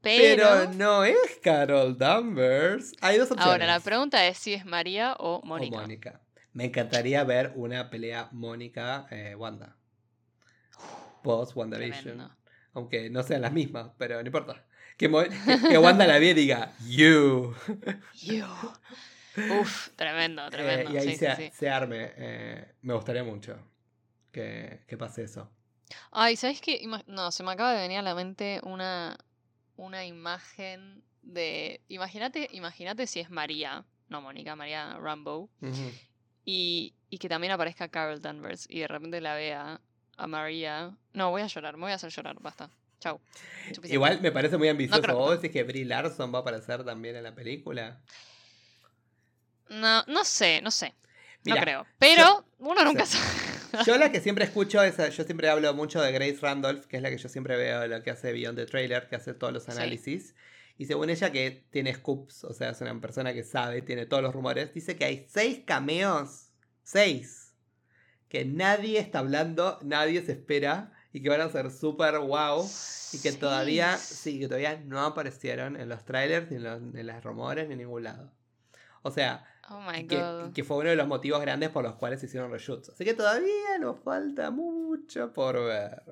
[0.00, 2.92] Pero, Pero, no es Carol Danvers.
[3.00, 3.46] Hay dos opciones.
[3.52, 5.76] ahora la pregunta es si es María o O Mónica.
[5.76, 6.20] Mónica.
[6.52, 9.76] Me encantaría ver una pelea Mónica-Wanda.
[11.22, 12.02] Post WandaVision.
[12.02, 12.36] Tremendo.
[12.74, 14.64] Aunque no sean las mismas, pero no importa.
[14.96, 15.10] Que-
[15.68, 17.54] que Wanda la vea y diga, You.
[18.14, 18.44] You.
[19.60, 20.90] Uf, tremendo, Eh, tremendo.
[20.92, 21.50] y ahí sí, se, sí, sí.
[21.52, 22.12] se arme.
[22.16, 23.56] Eh, me gustaría mucho
[24.32, 25.50] que, que pase eso.
[26.10, 26.86] Ay, ¿sabes qué?
[27.06, 29.16] No, se me acaba de venir a la mente una,
[29.76, 31.82] una imagen de.
[31.88, 35.50] Imagínate, imagínate si es María, no Mónica, María Rambo,
[36.44, 39.80] y, y que también aparezca Carol Danvers y de repente la vea
[40.16, 40.96] a María.
[41.12, 42.70] No, voy a llorar, me voy a hacer llorar, basta.
[43.00, 43.20] Chau.
[43.68, 43.94] Suficiente.
[43.94, 45.02] Igual me parece muy ambicioso.
[45.02, 48.00] creo- ¿Vos decís que Brie Larson va a aparecer también en la película?
[49.70, 50.94] No, no sé, no sé.
[51.44, 51.86] No creo.
[51.98, 53.24] Pero uno nunca sabe.
[53.86, 57.02] Yo la que siempre escucho es, yo siempre hablo mucho de Grace Randolph, que es
[57.02, 59.64] la que yo siempre veo, la que hace Beyond the Trailer, que hace todos los
[59.64, 59.70] Sí.
[59.72, 60.34] análisis.
[60.76, 64.22] Y según ella que tiene scoops, o sea, es una persona que sabe, tiene todos
[64.22, 66.50] los rumores, dice que hay seis cameos,
[66.82, 67.54] seis,
[68.28, 72.64] que nadie está hablando, nadie se espera, y que van a ser súper wow,
[73.12, 74.14] y que todavía, Sí.
[74.34, 77.72] sí, que todavía no aparecieron en los trailers, ni en los, en los rumores, ni
[77.72, 78.30] en ningún lado.
[79.02, 80.52] O sea, Oh my que, god.
[80.52, 82.88] que fue uno de los motivos grandes por los cuales se hicieron reshoots.
[82.90, 86.02] Así que todavía nos falta mucho por ver.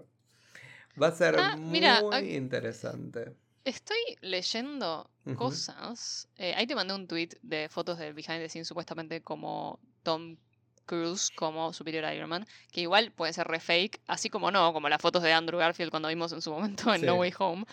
[1.01, 3.35] Va a ser Ah, muy mira, interesante.
[3.64, 6.29] Estoy leyendo cosas.
[6.37, 10.37] eh, ahí te mandé un tweet de fotos del behind the scenes, supuestamente como Tom
[10.87, 14.88] Cruise como Superior Iron Man, que igual puede ser re fake, así como no, como
[14.88, 17.07] las fotos de Andrew Garfield cuando vimos en su momento en Sí.
[17.07, 17.64] No Way Home.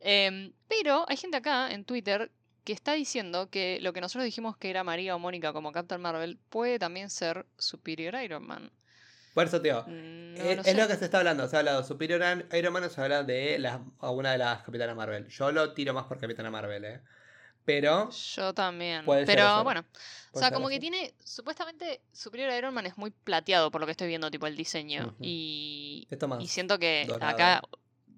[0.00, 2.32] Em, pero hay gente acá en Twitter
[2.64, 6.00] que está diciendo que lo que nosotros dijimos que era María o Mónica como Captain
[6.00, 8.70] Marvel puede también ser Superior Iron Man.
[9.34, 9.82] Por eso, tío.
[9.86, 10.88] Mm, No es, lo es lo sé.
[10.88, 11.48] que se está hablando.
[11.48, 12.20] Se ha hablado de Superior
[12.52, 15.26] Iron Man, se habla de las, a una de las Capitanas Marvel.
[15.28, 17.00] Yo lo tiro más por Capitana Marvel, ¿eh?
[17.64, 18.10] Pero.
[18.10, 19.04] Yo también.
[19.06, 19.84] Pero bueno,
[20.32, 20.74] o sea, como así.
[20.76, 24.46] que tiene, supuestamente, Superior Iron Man es muy plateado por lo que estoy viendo, tipo
[24.46, 25.06] el diseño.
[25.06, 25.16] Ujú.
[25.20, 26.42] Y, Esto más.
[26.42, 27.32] y siento que dorado.
[27.32, 27.62] acá,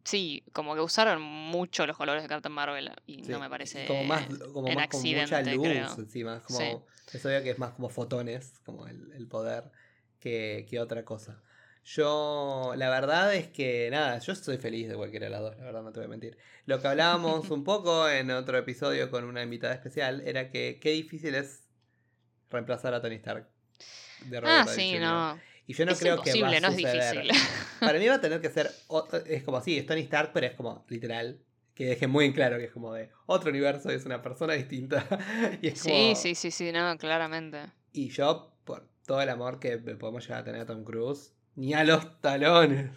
[0.05, 3.87] sí, como que usaron mucho los colores de Captain Marvel y sí, no me parece
[3.87, 5.95] Como más, como en más con mucha accidente, luz creo.
[5.99, 6.37] encima.
[6.37, 6.59] Es como.
[6.59, 7.17] Sí.
[7.17, 9.71] Es obvio que es más como fotones, como el, el poder,
[10.21, 11.43] que, que otra cosa.
[11.85, 15.65] Yo, la verdad es que, nada, yo estoy feliz de cualquiera de las dos, la
[15.65, 16.39] verdad no te voy a mentir.
[16.65, 20.91] Lo que hablábamos un poco en otro episodio con una invitada especial era que qué
[20.93, 21.69] difícil es
[22.51, 23.47] reemplazar a Tony Stark.
[24.27, 25.01] de Robert Ah, sí, Jr..
[25.03, 25.41] no.
[25.67, 27.31] Y yo no es creo que va a no es difícil.
[27.81, 28.71] Para mí va a tener que ser,
[29.27, 31.41] es como, sí, es Tony Stark, pero es como, literal,
[31.75, 35.07] que deje muy en claro que es como de otro universo, es una persona distinta.
[35.63, 37.59] y es como, Sí, sí, sí, sí, no, claramente.
[37.93, 41.73] y yo, por todo el amor que podemos llegar a tener a Tom Cruise, ni
[41.75, 42.91] a los talones.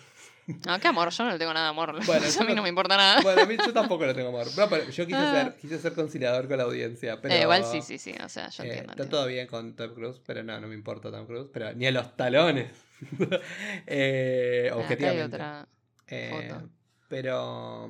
[0.66, 2.06] No, qué amor, yo no le tengo nada de amor.
[2.06, 3.22] Bueno, a mí no- no me importa nada.
[3.22, 4.48] Bueno, a mí yo tampoco le tengo amor.
[4.58, 5.44] No, pero yo quise, Ah.
[5.44, 7.20] ser, quise ser conciliador con la audiencia.
[7.22, 8.92] Pero, Eh, igual sí, sí, sí, o sea, yo eh, entiendo.
[8.92, 9.18] está entiendo.
[9.18, 11.50] todo bien con Tom Cruise, pero no, no me importa Tom Cruise.
[11.52, 12.72] Pero ni a los talones.
[13.88, 15.68] eh, Ah, acá hay otra
[16.08, 16.70] Eh, foto.
[17.10, 17.90] pero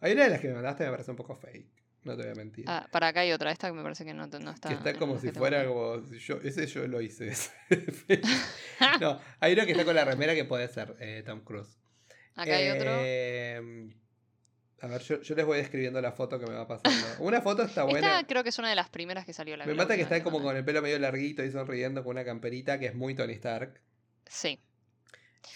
[0.00, 1.66] hay una de las que me mandaste me parece un poco fake.
[2.04, 2.64] No te voy a mentir.
[2.66, 4.68] Ah, para acá hay otra, esta que me parece que no, no está.
[4.68, 6.02] que está como si fuera como.
[6.10, 7.28] Yo, ese yo lo hice.
[7.28, 7.52] ese.
[9.00, 11.78] no, hay uno que está con la remera que puede ser eh, Tom Cruise.
[12.34, 12.90] Acá hay otro.
[12.90, 13.94] Eh,
[14.80, 17.06] A ver, yo, yo les voy describiendo la foto que me va pasando.
[17.20, 17.98] Una foto está buena.
[18.18, 20.24] Esta creo que es una de las primeras que salió la Me mata que está
[20.24, 23.34] como con el pelo medio larguito y sonriendo con una camperita que es muy Tony
[23.34, 23.80] Stark.
[24.26, 24.58] Sí.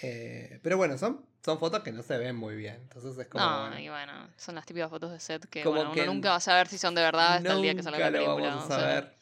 [0.03, 2.77] Eh, pero bueno, son, son fotos que no se ven muy bien.
[2.83, 3.44] Entonces es como.
[3.44, 6.31] No, y bueno, son las típicas fotos de set que Como bueno, que uno nunca
[6.31, 8.49] va a saber si son de verdad hasta el día que salga la película.
[8.49, 8.79] vamos a o sea.
[8.79, 9.16] saber.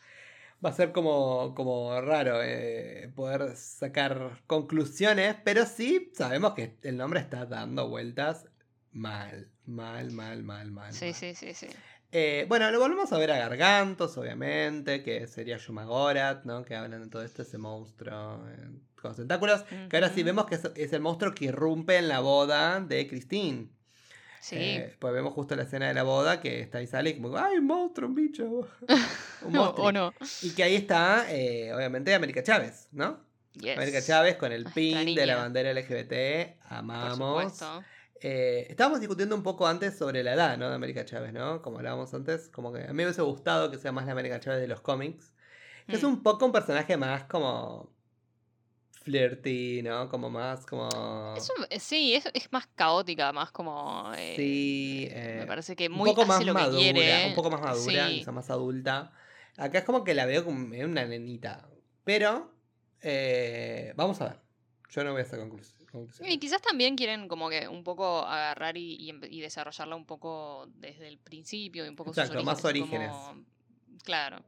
[0.64, 6.96] Va a ser como, como raro eh, poder sacar conclusiones, pero sí sabemos que el
[6.96, 8.46] nombre está dando vueltas
[8.92, 10.92] mal, mal, mal, mal, mal.
[10.94, 11.14] Sí, mal.
[11.14, 11.66] sí, sí, sí.
[12.12, 16.64] Eh, bueno, lo volvemos a ver a Gargantos, obviamente, que sería Shumagorat, ¿no?
[16.64, 18.70] Que hablan de todo esto, ese monstruo eh,
[19.04, 19.62] con tentáculos.
[19.88, 23.06] Que ahora sí vemos que es, es el monstruo que irrumpe en la boda de
[23.06, 23.68] Christine.
[24.40, 24.56] Sí.
[24.58, 27.36] Eh, pues vemos justo la escena de la boda que está ahí sale y como,
[27.38, 28.44] ¡ay, un monstruo, un bicho!
[29.42, 29.86] un monstruo.
[29.86, 30.12] o no.
[30.42, 33.20] Y que ahí está, eh, obviamente, América Chávez, ¿no?
[33.54, 33.76] Yes.
[33.76, 36.56] América Chávez con el pin de la bandera LGBT.
[36.68, 37.62] Amamos.
[38.20, 40.68] Eh, estábamos discutiendo un poco antes sobre la edad, ¿no?
[40.68, 41.62] De América Chávez, ¿no?
[41.62, 44.40] Como hablábamos antes, como que a mí me hubiese gustado que sea más la América
[44.40, 45.32] Chávez de los cómics.
[45.86, 46.06] Que es Mm.
[46.06, 47.93] un poco un personaje más como
[49.04, 50.08] flirty, ¿no?
[50.08, 51.34] Como más como...
[51.36, 54.10] Es un- eh, sí, es, es más caótica, más como.
[54.16, 57.26] eh, Sí, me eh, parece que un muy poco hace más madura, quiere.
[57.28, 58.18] un poco más madura, Sí.
[58.18, 59.12] quizá más adulta.
[59.56, 61.68] Acá es como que la veo como una nenita.
[62.02, 62.50] Pero,
[63.02, 64.40] eh, vamos a ver.
[64.90, 65.74] Yo no voy a hacer conclus-
[66.26, 68.96] Y quizás también quieren como que un poco agarrar y,
[69.30, 73.10] y desarrollarla un poco desde el principio y un poco Exacto, más orígenes, y orígenes.
[73.12, 73.44] como-
[74.02, 74.42] Claro.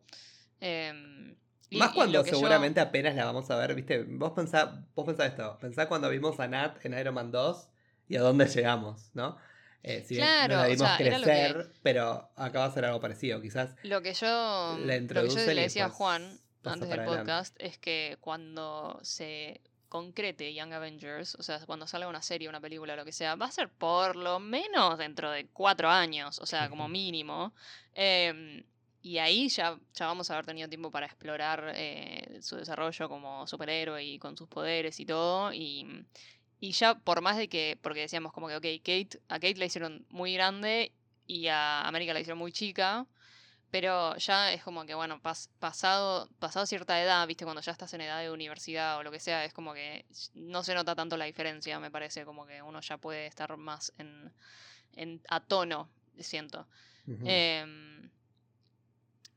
[0.60, 1.36] Em,
[1.70, 4.04] y- Más cuando yo- seguramente apenas la vamos a ver, ¿viste?
[4.04, 7.68] Vos pensá, vos pensá esto, pensá cuando vimos a Nat en Iron Man 2
[8.08, 9.36] y a dónde llegamos, ¿no?
[9.82, 12.84] Eh, si Claro, no la o vimos sea, que- crecer, pero acá va a ser
[12.84, 13.74] algo parecido, quizás.
[13.84, 14.26] Lo que yo,
[14.80, 17.18] La lo que yo le decía a Juan antes del adelante.
[17.22, 22.60] podcast es que cuando se concrete Young Avengers, o sea, cuando salga una serie, una
[22.60, 26.46] película, lo que sea, va a ser por lo menos dentro de cuatro años, o
[26.46, 27.54] sea, como mínimo.
[27.94, 28.64] Em,
[29.06, 33.46] y ahí ya, ya vamos a haber tenido tiempo para explorar eh, su desarrollo como
[33.46, 35.52] superhéroe y con sus poderes y todo.
[35.52, 36.04] Y,
[36.58, 39.66] y ya por más de que, porque decíamos como que, ok, Kate, a Kate la
[39.66, 40.92] hicieron muy grande
[41.26, 43.06] y a América la hicieron muy chica.
[43.70, 47.92] Pero ya es como que, bueno, pas- pasado, pasado cierta edad, viste, cuando ya estás
[47.94, 51.16] en edad de universidad o lo que sea, es como que no se nota tanto
[51.16, 54.32] la diferencia, me parece, como que uno ya puede estar más en,
[54.94, 55.88] en a tono,
[56.18, 56.66] siento.
[57.24, 58.10] Em,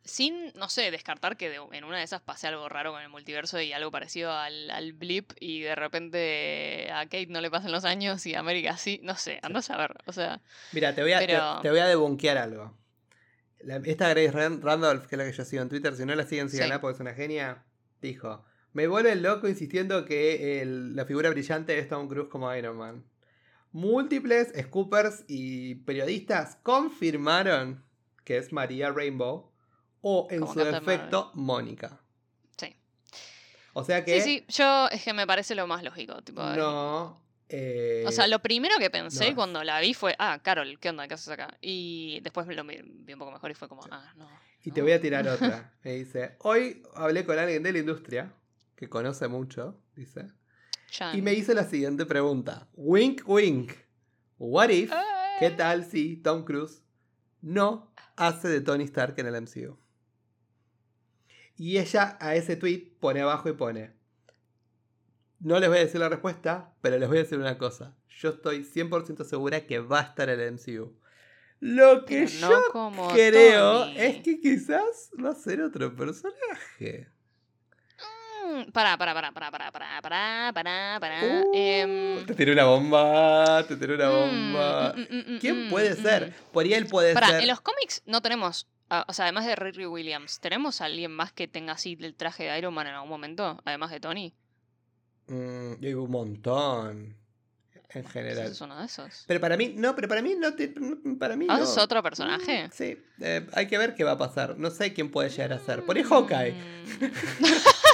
[0.05, 3.09] sin, no sé, descartar que de- en una de esas pase algo raro con el
[3.09, 7.71] multiverso y algo parecido al, al blip y de repente a Kate no le pasen
[7.71, 11.01] los años y a América sí, no sé, anda a saber, o sea, Mira, te
[11.03, 12.75] voy a, pero- te, voy a debunkear algo.
[13.61, 16.15] La- esta Grace Ran- Randolph, que es la que yo sigo en Twitter, si no
[16.15, 16.81] la siguen, síganla Sí.
[16.81, 17.65] porque es una genia,
[18.01, 22.77] dijo, me vuelve loco insistiendo que el- la figura brillante es Tom Cruise como Iron
[22.77, 23.03] Man.
[23.71, 27.83] Múltiples scoopers y periodistas confirmaron
[28.23, 29.48] que es María Rainbow
[30.01, 31.99] o en Como su Captain defecto Mónica.
[32.57, 32.75] sí.
[33.73, 36.41] O sea que Sí, sí, yo es que me parece lo más lógico, tipo...
[36.43, 37.21] no...
[37.49, 39.35] eh, O sea, lo primero que pensé no.
[39.35, 41.07] cuando la vi fue, ah, Carol, ¿qué onda?
[41.07, 41.57] ¿Qué haces acá?
[41.61, 44.27] Y después me lo vi vi un poco mejor y fue como, ah, no.
[44.63, 44.85] Y te no".
[44.85, 45.73] voy a tirar otra.
[45.83, 48.33] Me dice, hoy hablé con alguien de la industria,
[48.75, 50.31] que conoce mucho, dice,
[51.13, 52.67] y me hizo la siguiente pregunta.
[52.73, 53.73] Wink, wink.
[54.39, 54.91] What if,
[55.39, 56.81] qué tal si Tom Cruise
[57.41, 59.77] no hace de Tony Stark en el MCU?
[61.59, 63.91] Y ella a ese tweet pone abajo y pone,
[65.41, 67.97] no les voy a decir la respuesta, pero les voy a decir una cosa.
[68.07, 70.97] Yo estoy 100% segura que va a estar en el MCU.
[71.59, 73.99] Lo que no yo como creo Tony.
[73.99, 77.09] es que quizás va a ser otro personaje.
[78.73, 81.21] Pará, pará, pará, pará, pará, pará, pará, pará, pará.
[81.23, 84.93] Uh, em, te tiré una bomba, te tiré una mm, bomba.
[84.95, 86.33] mm, mm, ¿Quién puede ser?
[86.51, 87.41] Por ahí él puede Pará, ser.
[87.41, 88.67] en los cómics no tenemos,
[89.07, 92.43] o sea, además de Riri Williams, ¿tenemos a alguien más que tenga así el traje
[92.43, 93.59] de Iron Man en algún momento?
[93.65, 94.33] Además de Tony.
[95.27, 97.15] Mm, y hay un montón.
[97.91, 98.51] En general.
[98.51, 99.23] es uno de esos.
[99.25, 100.71] Pero para mí, no, pero para mí no te.
[101.19, 101.63] Para mí ¿Ah, no.
[101.63, 102.67] es otro personaje?
[102.67, 104.59] Mm, Sí, eh, hay que ver qué va a pasar.
[104.59, 105.83] No sé quién puede llegar a ser.
[105.83, 106.51] Por ahí Hawkeye.
[106.51, 107.05] Mm.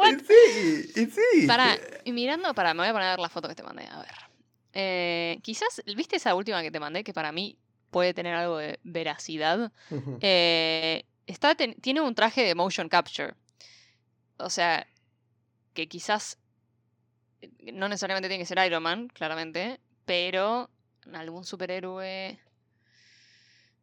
[0.00, 0.14] What?
[0.20, 1.46] Y sí, y sí.
[1.46, 4.14] Para, y mirando, para, me voy a poner la foto que te mandé, a ver.
[4.72, 7.56] Eh, quizás, ¿viste esa última que te mandé que para mí
[7.90, 9.72] puede tener algo de veracidad?
[10.20, 13.34] Eh, está ten- tiene un traje de motion capture.
[14.38, 14.86] O sea,
[15.74, 16.38] que quizás
[17.42, 20.70] eh, no necesariamente tiene que ser Iron Man, claramente, pero
[21.12, 22.38] algún superhéroe.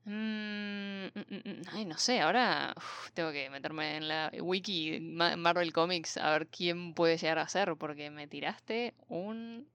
[0.10, 5.36] Mm, mm, mm, ay, no sé, ahora uf, tengo que meterme en la wiki Ma-
[5.36, 9.68] Marvel Comics a ver quién puede llegar a ser, porque me tiraste un...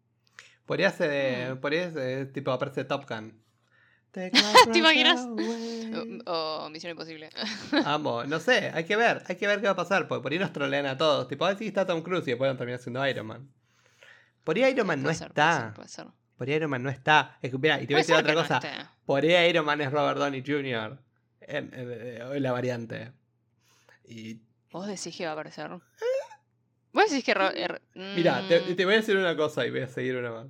[0.64, 1.61] Podría ser, Mm.
[1.61, 3.42] podría ser tipo aparece Top Gun.
[4.11, 4.31] ¿Te
[4.75, 5.27] imaginas?
[6.27, 7.29] O Misión Imposible.
[7.85, 10.33] Amo, no sé, hay que ver, hay que ver qué va a pasar, porque por
[10.33, 11.29] ahí nos trolean a todos.
[11.29, 13.49] Tipo, a sí está Tom Cruise y después van a terminar siendo Iron Man.
[14.45, 15.64] Por ahí Iron Man no Puede ser, puede está.
[15.64, 16.07] ser, puede ser.
[16.37, 17.38] Por ahí Iron Man no está.
[17.42, 18.57] Es que, mirá, y te voy a decir otra no cosa.
[18.57, 18.71] esté.
[19.07, 20.99] Por ahí Iron Man es Robert Downey Jr.
[21.42, 23.12] En, en- en la variante.
[24.05, 24.40] Y.
[24.71, 25.68] ¿Vos decís que va a aparecer?
[25.71, 27.35] ¿Vos decís que...
[27.35, 30.16] Ro- er- Mira, te, mm, te voy a decir una cosa y voy a seguir
[30.16, 30.47] una más.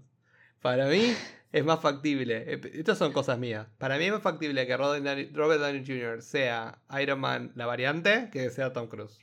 [0.60, 1.14] Para mí,
[1.52, 2.44] es más factible.
[2.54, 3.66] eh, Estas son cosas mías.
[3.78, 6.22] Para mí es más factible que Robert Downey, Robert Downey Jr.
[6.22, 9.18] sea Iron Man la variante que sea Tom Cruise.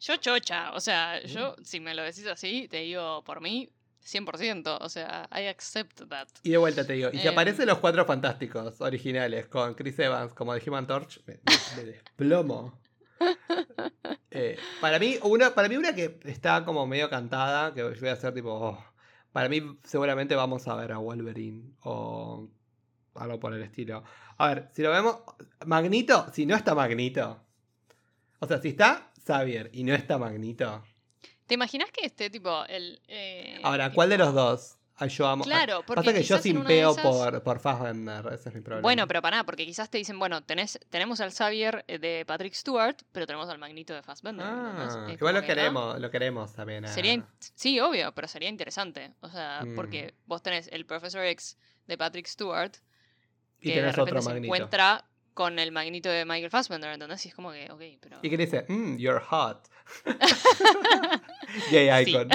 [0.00, 3.68] Yo chocha, o sea, yo si me lo decís así, te digo por mí
[4.08, 6.28] 100%, o sea, I accept that.
[6.42, 7.32] Y de vuelta te digo, y si Em.
[7.32, 12.78] aparecen los cuatro fantásticos originales con Chris Evans como de Human Torch, me desplomo.
[14.30, 18.08] Eh, para, mí, una, para mí una que está como medio cantada, que yo voy
[18.10, 18.78] a hacer tipo, oh,
[19.32, 22.48] para mí seguramente vamos a ver a Wolverine o
[23.14, 24.04] algo por el estilo.
[24.36, 25.16] A ver, si lo vemos,
[25.66, 27.42] Magnito, si no está Magnito,
[28.38, 30.84] o sea, si está Xavier y no está Magnito,
[31.48, 33.00] ¿Te imaginas que esté tipo el...
[33.08, 34.74] eh, ahora, ¿cuál de los dos?
[35.00, 35.44] Ay, yo amo.
[35.44, 38.82] Claro, porque Pasa que yo de simpeo esas- por, por Fassbender, ese es mi problema.
[38.82, 42.24] Bueno, pero para nada, porque quizás te dicen, bueno, tenés, tenemos al Xavier eh, de
[42.26, 44.44] Patrick Stewart, pero tenemos al Magnito de Fassbender.
[44.44, 45.54] Ah, igual lo que, ¿no?
[45.54, 46.84] queremos, lo queremos también.
[46.84, 49.12] a- Sería, sí, obvio, pero sería interesante.
[49.20, 49.76] O sea, Mm.
[49.76, 51.56] porque vos tenés el Professor X
[51.86, 52.74] de Patrick Stewart,
[53.60, 54.46] y que de tenés repente otro se Magnito.
[54.54, 55.04] encuentra
[55.38, 57.24] con el Magnito de Michael Fassbender, ¿entendés?
[57.24, 58.18] Y es como que, ok, pero...
[58.22, 59.68] Y que dice, mm, you're hot.
[61.70, 62.10] Gay Sí.
[62.10, 62.28] icon.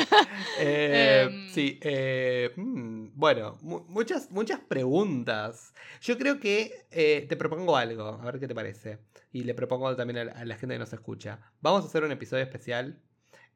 [0.57, 1.49] Eh, Em.
[1.49, 5.73] sí, eh, mm, bueno, mu- muchas, muchas preguntas.
[6.01, 8.99] Yo creo que eh, te propongo algo, a ver qué te parece.
[9.33, 11.39] Y le propongo también a la, gente que nos escucha.
[11.59, 13.01] Vamos a hacer un episodio especial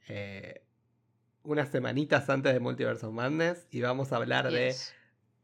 [0.10, 0.62] eh,
[1.44, 4.94] unas semanitas antes de Multiverse of Madness y vamos a hablar de Yes.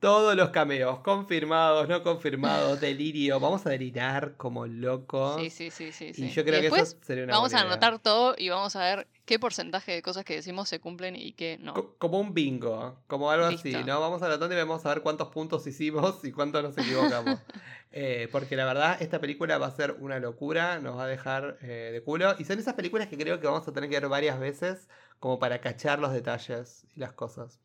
[0.03, 3.39] Todos los cameos, confirmados, no confirmados, delirio.
[3.39, 5.41] Vamos a delirar como locos.
[5.41, 6.25] Sí, sí, sí, sí.
[6.25, 7.67] Y yo creo que eso sería una vamos a idea.
[7.71, 11.31] anotar todo y vamos a ver qué porcentaje de cosas que decimos se cumplen y
[11.31, 11.73] qué no.
[11.73, 13.71] Co- Como un bingo, como algo así.
[13.71, 14.01] ¿no?
[14.01, 17.39] Vamos anotando y vamos a ver cuántos puntos hicimos y cuántos nos equivocamos.
[17.95, 21.59] Eh, porque la verdad, esta película va a ser una locura, nos va a dejar
[21.61, 22.33] eh, de culo.
[22.39, 24.89] Y son esas películas que creo que vamos a tener que ver varias veces
[25.19, 27.59] como para cachar los detalles y las cosas.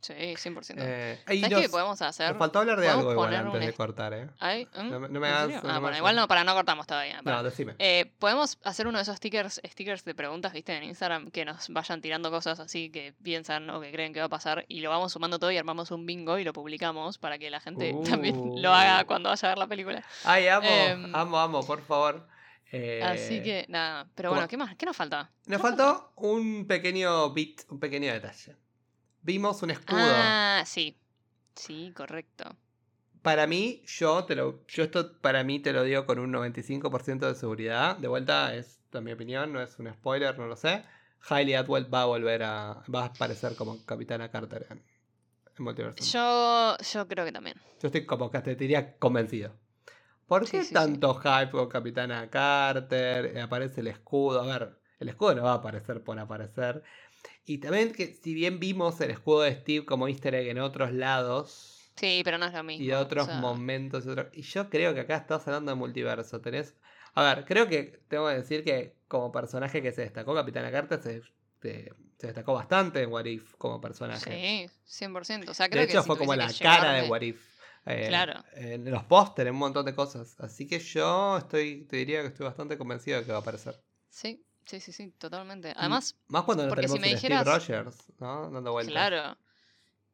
[0.00, 0.74] Sí, 100%.
[0.78, 2.28] Eh, y ¿Sabes nos, qué podemos hacer?
[2.30, 4.28] nos faltó hablar de algo igual antes un de cortar, ¿eh?
[4.38, 4.90] Ay, ¿mm?
[4.90, 6.86] No, me- no me ¿En hagas- no Ah, me bueno, igual no, para no cortamos
[6.86, 7.20] todavía.
[7.22, 7.38] para.
[7.38, 7.74] No, decime.
[7.80, 11.68] Eh, Podemos hacer uno de esos stickers, stickers de preguntas, viste, en Instagram, que nos
[11.70, 14.90] vayan tirando cosas así que piensan o que creen que va a pasar y lo
[14.90, 18.62] vamos sumando todo y armamos un bingo y lo publicamos para que la gente también
[18.62, 19.06] lo haga Uh.
[19.06, 20.04] cuando vaya a ver la película.
[20.24, 22.24] Ay, amo, Em, amo, amo, por favor.
[22.70, 24.36] Eh, Así que nada, pero ¿cómo?
[24.40, 24.76] bueno, ¿qué más?
[24.76, 25.30] ¿Qué nos falta?
[25.46, 28.54] Nos faltó un pequeño bit, un pequeño detalle.
[29.22, 29.98] Vimos un escudo.
[29.98, 30.96] Ah, sí.
[31.54, 32.56] Sí, correcto.
[33.22, 37.26] Para mí, yo te lo, yo esto para mí te lo digo con un 95%
[37.26, 37.96] de seguridad.
[37.96, 40.84] De vuelta, es mi opinión, no es un spoiler, no lo sé.
[41.28, 42.82] Hailey Atwell va a volver a.
[42.94, 46.02] va a aparecer como Capitana Carter en, en Multiverse.
[46.04, 47.56] Yo, Yo, yo creo que también.
[47.82, 49.52] estoy como que te diría convencido.
[50.26, 50.74] ¿Por qué sí, sí.
[50.74, 53.36] tanto hype con Capitana Carter?
[53.36, 54.42] Eh, aparece el escudo.
[54.42, 56.82] A ver, el escudo no va a aparecer por aparecer.
[57.44, 60.92] Y también que si bien vimos el escudo de Steve como easter egg en otros
[60.92, 62.84] lados Sí, pero no es lo mismo.
[62.84, 64.06] y o otros sea, momentos.
[64.06, 66.40] Y, otro- y yo creo que acá estás hablando de multiverso.
[66.40, 66.74] Tenés.
[67.14, 71.02] A ver, creo que tengo que decir que como personaje que se destacó, Capitana Carter
[71.02, 71.22] se,
[71.60, 74.68] se- se destacó bastante en What If como personaje.
[74.86, 75.48] Sí, 100%.
[75.50, 77.58] O sea, creo de que hecho, si fue como la cara de llevarme- What If.
[77.86, 78.44] eh, Claro.
[78.54, 80.36] En los pósteres, un montón de cosas.
[80.38, 83.80] Así que yo estoy, te diría que estoy bastante convencido de que va a aparecer.
[84.08, 85.72] Sí, sí, sí, sí, totalmente.
[85.76, 88.50] Además, Más cuando no porque si tenemos me un Steve dijeras- Rogers, ¿no?
[88.50, 88.92] Dando vueltas.
[88.92, 89.38] claro.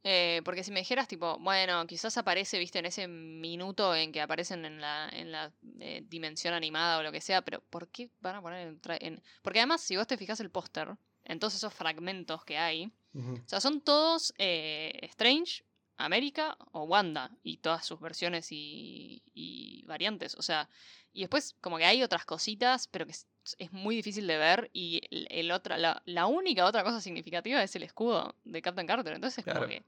[0.07, 4.21] Eh, porque si me dijeras, tipo, bueno, quizás aparece, viste, en ese minuto en que
[4.21, 8.11] aparecen en la, en la eh, dimensión animada o lo que sea, pero ¿por qué
[8.21, 11.55] van a poner en, en- Porque además, si vos te fijas el póster, en todos
[11.55, 15.65] esos fragmentos que hay, o sea, son todos eh, Strange,
[15.97, 20.35] América o Wanda y todas sus versiones y, y variantes.
[20.35, 20.69] O sea,
[21.15, 23.15] y después como que hay otras cositas, pero que
[23.59, 27.63] es, muy difícil de ver y el, el otra, la, la única otra cosa significativa
[27.63, 29.15] es el escudo de Captain Carter.
[29.15, 29.61] Entonces es Claro.
[29.61, 29.85] como que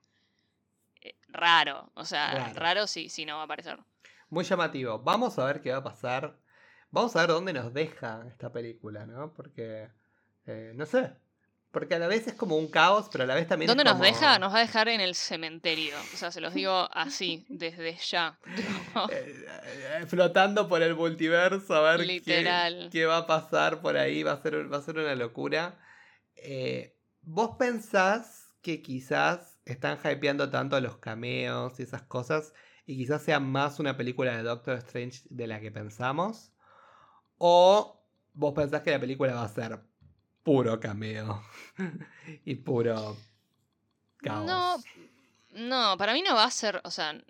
[1.03, 1.91] eh, raro.
[1.95, 2.55] O sea, Raro.
[2.55, 3.79] raro, si, si no va a aparecer.
[4.29, 4.99] Muy llamativo.
[5.01, 6.39] Vamos a ver qué va a pasar.
[6.91, 9.33] Vamos a ver dónde nos deja esta película, ¿no?
[9.35, 9.91] Porque,
[10.47, 11.17] eh, no sé.
[11.77, 13.91] Porque a la vez es como un caos, pero a la vez también ¿Dónde es
[13.91, 14.39] nos deja?
[14.39, 15.95] Nos va a dejar en el cementerio.
[16.15, 18.39] O sea, se los digo así, desde ya.
[19.11, 19.47] Eh,
[20.01, 24.23] eh, flotando por el multiverso a ver qué va a pasar por ahí.
[24.23, 25.79] Va a ser, va a ser una locura.
[26.37, 32.55] Eh, ¿Vos pensás que quizás están hypeando tanto los cameos y esas cosas
[32.87, 36.53] y quizás sea más una película de Doctor Strange de la que pensamos?
[37.37, 39.79] ¿O vos pensás que la película va a ser
[40.47, 41.43] puro cameo
[42.45, 43.17] y puro
[44.19, 44.47] caos?
[44.47, 44.77] No,
[45.51, 47.21] no, para mí no va a ser, o sea,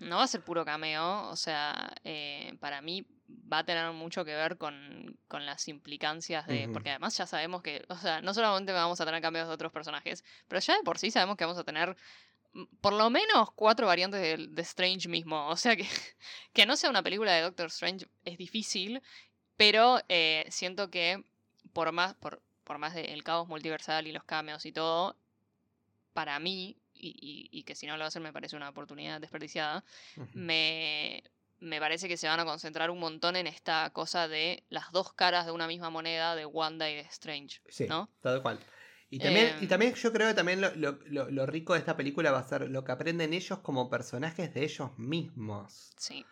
[0.00, 3.06] no va a ser puro cameo, o sea, eh, para mí
[3.50, 7.62] va a tener mucho que ver con, con las implicancias de, porque además ya sabemos
[7.62, 10.82] que, o sea, no solamente vamos a tener cameos de otros personajes, pero ya de
[10.82, 11.96] por sí sabemos que vamos a tener
[12.54, 15.46] mm, por lo menos cuatro variantes de, de Strange mismo.
[15.46, 15.86] O sea que,
[16.52, 19.00] que no sea una película de Doctor Strange es difícil,
[19.56, 21.22] pero eh, siento que
[21.72, 25.16] por más, por, por más del caos multiversal y los cameos y todo,
[26.12, 29.84] para mí, y, y- y que si no lo hacen me parece una oportunidad desperdiciada,
[30.34, 31.22] me,
[31.58, 35.12] me parece que se van a concentrar un montón en esta cosa de las dos
[35.12, 37.60] caras de una misma moneda de Wanda y de Strange.
[37.68, 38.08] Sí, ¿no?
[38.20, 38.58] tal cual.
[39.10, 39.68] Y también, y Em.
[39.68, 42.70] también yo creo que también lo, lo- lo- rico de esta película va a ser
[42.70, 45.92] lo que aprenden ellos como personajes de ellos mismos.
[45.98, 46.24] Sí.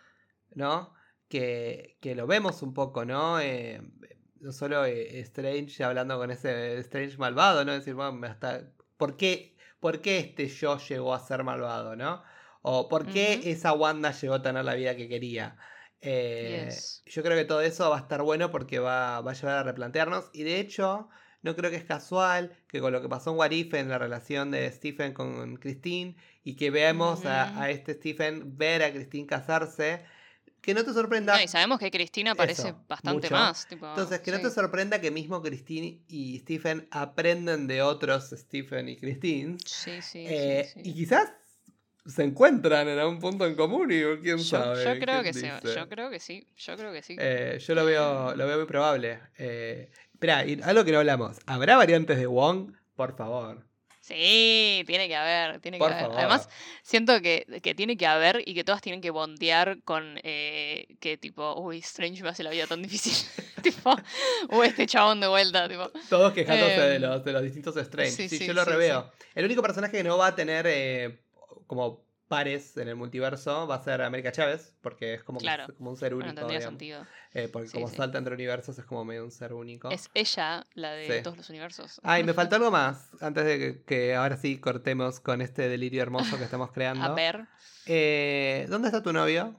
[0.55, 0.93] ¿no?
[1.29, 3.39] Que, que lo vemos un poco, ¿no?
[3.41, 4.20] Eh, no
[4.51, 7.73] solo eh, Strange hablando con ese Strange malvado, ¿no?
[7.73, 12.23] Decir, bueno, hasta, ¿por qué, ¿por qué este yo llegó a ser malvado, ¿no?
[12.63, 15.57] O ¿por qué esa Wanda llegó a tener la vida que quería?
[16.01, 17.03] Eh, Yes.
[17.07, 19.63] Yo creo que todo eso va a estar bueno porque va, va a llevar a
[19.63, 20.31] replantearnos.
[20.33, 21.09] Y de hecho,
[21.43, 23.99] no creo que es casual que con lo que pasó en What If, en la
[23.99, 30.05] relación de Stephen con Christine, y que veamos a este Stephen ver a Christine casarse,
[30.61, 31.37] que no te sorprenda.
[31.37, 33.35] No, y sabemos que Cristina parece Eso, bastante mucho.
[33.35, 33.67] más.
[33.67, 34.43] tipo, Entonces, que no sí.
[34.45, 39.57] te sorprenda que mismo Christine y Stephen aprenden de otros Stephen y Christine.
[39.65, 40.91] Sí, sí, eh, sí, sí.
[40.91, 41.33] Y quizás
[42.07, 44.85] se encuentran en algún punto en común y quién Yo, sabe.
[44.85, 47.17] yo creo ¿quién que sí, yo creo que sí, yo creo que sí.
[47.19, 49.21] Eh, yo lo veo, lo veo muy probable.
[49.39, 51.39] Eh, espera, algo que no hablamos.
[51.47, 52.73] ¿Habrá variantes de Wong?
[52.97, 53.65] Por favor.
[54.11, 56.03] Sí, tiene que haber, tiene que Por haber.
[56.05, 56.19] favor.
[56.19, 56.49] Además,
[56.83, 61.17] siento que, que tiene que haber y que todas tienen que bondear con eh, que
[61.17, 63.15] tipo, uy, Strange me hace la vida tan difícil.
[63.63, 63.95] tipo,
[64.51, 65.91] uy, este chabón de vuelta, tipo.
[66.09, 68.11] Todos quejándose de, Em, los, de los distintos Strange.
[68.11, 69.11] sí, Sí, sí, yo lo sí, reveo.
[69.35, 71.21] El único personaje que no va a tener eh,
[71.67, 75.73] como pares en el multiverso va a ser América Chávez, porque es como, que es
[75.77, 76.41] como un ser Bueno, único.
[76.41, 76.79] tendría digamos.
[76.79, 77.07] sentido.
[77.35, 77.97] Eh, porque Sí, como sí.
[77.97, 79.91] salta entre universos es como medio un ser único.
[79.91, 81.23] Es ella la de Sí.
[81.25, 82.01] todos los universos.
[82.05, 86.03] Ay, me faltó algo más, antes de que, que ahora sí cortemos con este delirio
[86.03, 87.05] hermoso que estamos creando.
[87.05, 87.47] A ver.
[87.87, 89.57] Eh, ¿Dónde está tu novio?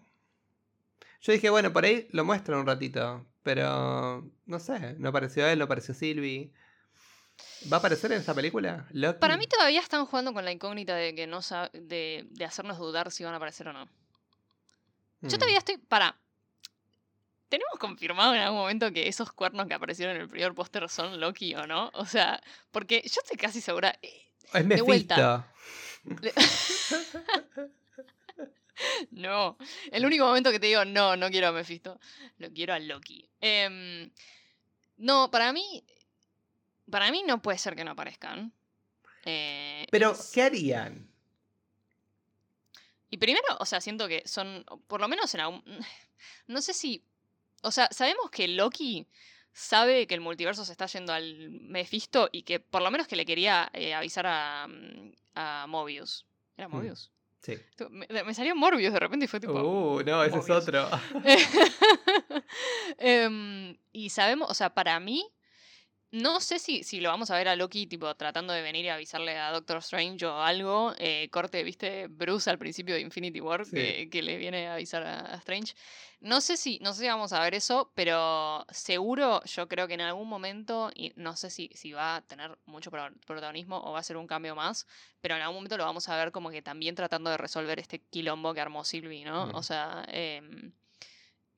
[1.21, 5.59] Yo dije, bueno, por ahí lo muestran un ratito, pero no sé, no apareció él,
[5.59, 6.51] no apareció Sylvie.
[7.71, 8.87] ¿Va a aparecer en esta película?
[9.19, 11.39] Para mí todavía están jugando con la incógnita de que no
[11.73, 13.85] de, de hacernos dudar si van a aparecer o no.
[15.21, 15.39] Yo Mm.
[15.39, 15.77] todavía estoy.
[15.77, 16.17] Para.
[17.49, 21.19] ¿Tenemos confirmado en algún momento que esos cuernos que aparecieron en el primer póster son
[21.19, 21.91] Loki o no?
[21.95, 23.93] O sea, porque yo estoy casi segura.
[24.01, 25.47] eh, Es de vuelta.
[29.11, 29.57] No.
[29.91, 31.99] El único momento que te digo, no, no quiero a Mephisto.
[32.39, 33.29] Lo quiero a Loki.
[33.39, 34.09] Em,
[34.97, 35.83] no, para mí.
[36.89, 38.51] Para mí no puede ser que no aparezcan.
[39.25, 41.07] Eh, Pero, es- ¿qué harían?
[43.09, 45.63] Y primero, o sea, siento que son, por lo menos en algún...
[46.47, 47.03] No sé si...
[47.63, 49.07] O sea, sabemos que Loki
[49.53, 53.15] sabe que el multiverso se está yendo al Mephisto y que por lo menos que
[53.15, 56.25] le quería eh, avisar a, mm, a Mobius.
[56.57, 56.71] ¿Era Mm.
[56.71, 57.11] Mobius?
[57.41, 57.57] Sí.
[57.89, 59.53] Me, me salió Morbius de repente y fue tipo...
[59.53, 60.87] Uh, no, ese es otro.
[62.97, 65.27] Em, y sabemos, o sea, para mí,
[66.11, 68.89] no sé si, si lo vamos a ver a Loki, tipo, tratando de venir y
[68.89, 70.93] avisarle a Doctor Strange o algo.
[70.97, 73.71] eh, corte, viste, Bruce al principio de Infinity War, Sí.
[73.71, 75.73] que, que le viene a avisar a, a Strange.
[76.19, 79.95] No sé si, no sé si vamos a ver eso, pero seguro yo creo que
[79.95, 83.93] en algún momento, y no sé si, si va a tener mucho pro- protagonismo o
[83.93, 84.85] va a ser un cambio más,
[85.21, 87.99] pero en algún momento lo vamos a ver como que también tratando de resolver este
[88.01, 89.47] quilombo que armó Sylvie, ¿no?
[89.47, 89.55] Mm.
[89.55, 90.73] O sea, em,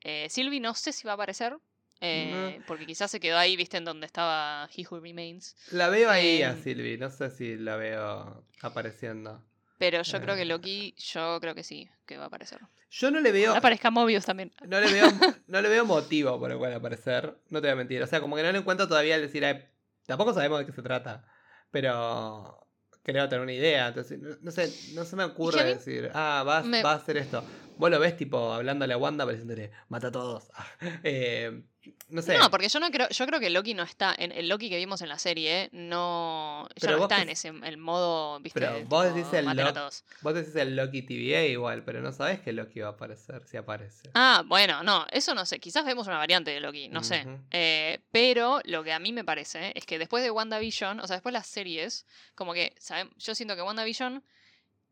[0.01, 1.57] eh, Sylvie no sé si va a aparecer.
[2.03, 5.55] Eh, porque quizás se quedó ahí, viste, en donde estaba He Who Remains.
[5.71, 6.61] La veo ahí a Em.
[6.63, 9.43] Sylvie, no sé si la veo apareciendo.
[9.77, 10.45] Pero yo creo que Eh.
[10.45, 12.59] Loki, yo creo que sí, que va a aparecer.
[12.91, 13.55] Yo no le veo.
[13.55, 14.53] Aparezca Mobius también.
[14.67, 15.05] No le veo,
[15.47, 17.35] no le veo motivo por el cual aparecer.
[17.49, 18.01] No te voy a mentir.
[18.03, 19.65] O sea, como que no le encuentro todavía el decir, "Ay,
[20.05, 21.25] tampoco sabemos de qué se trata.
[21.71, 22.67] Pero
[23.01, 23.87] creo tener una idea.
[23.87, 27.17] Entonces, no, no sé, no se me ocurre decir, ah, va, me- va a hacer
[27.17, 27.43] esto.
[27.77, 30.49] Vos lo ves tipo hablándole a Wanda, pero diciéndole, mata a todos.
[31.03, 31.63] Eh,
[32.09, 32.37] no sé.
[32.37, 34.77] No, porque yo no creo, yo creo que Loki no está, en el Loki que
[34.77, 38.59] vimos en la serie, no, ya Pero no está que en ese el modo, viste,
[38.59, 40.03] Pero vos tipo, decís el todos.
[40.21, 43.57] Vos decís el Loki TVA igual, pero no sabés que Loki va a aparecer, si
[43.57, 44.09] aparece.
[44.13, 45.59] Ah, bueno, no, eso no sé.
[45.59, 47.25] Quizás vemos una variante de Loki, no sé.
[47.51, 51.17] Eh, pero lo que a mí me parece es que después de WandaVision, o sea,
[51.17, 52.05] después de las series,
[52.35, 53.09] como que, ¿saben?
[53.17, 54.23] Yo siento que WandaVision,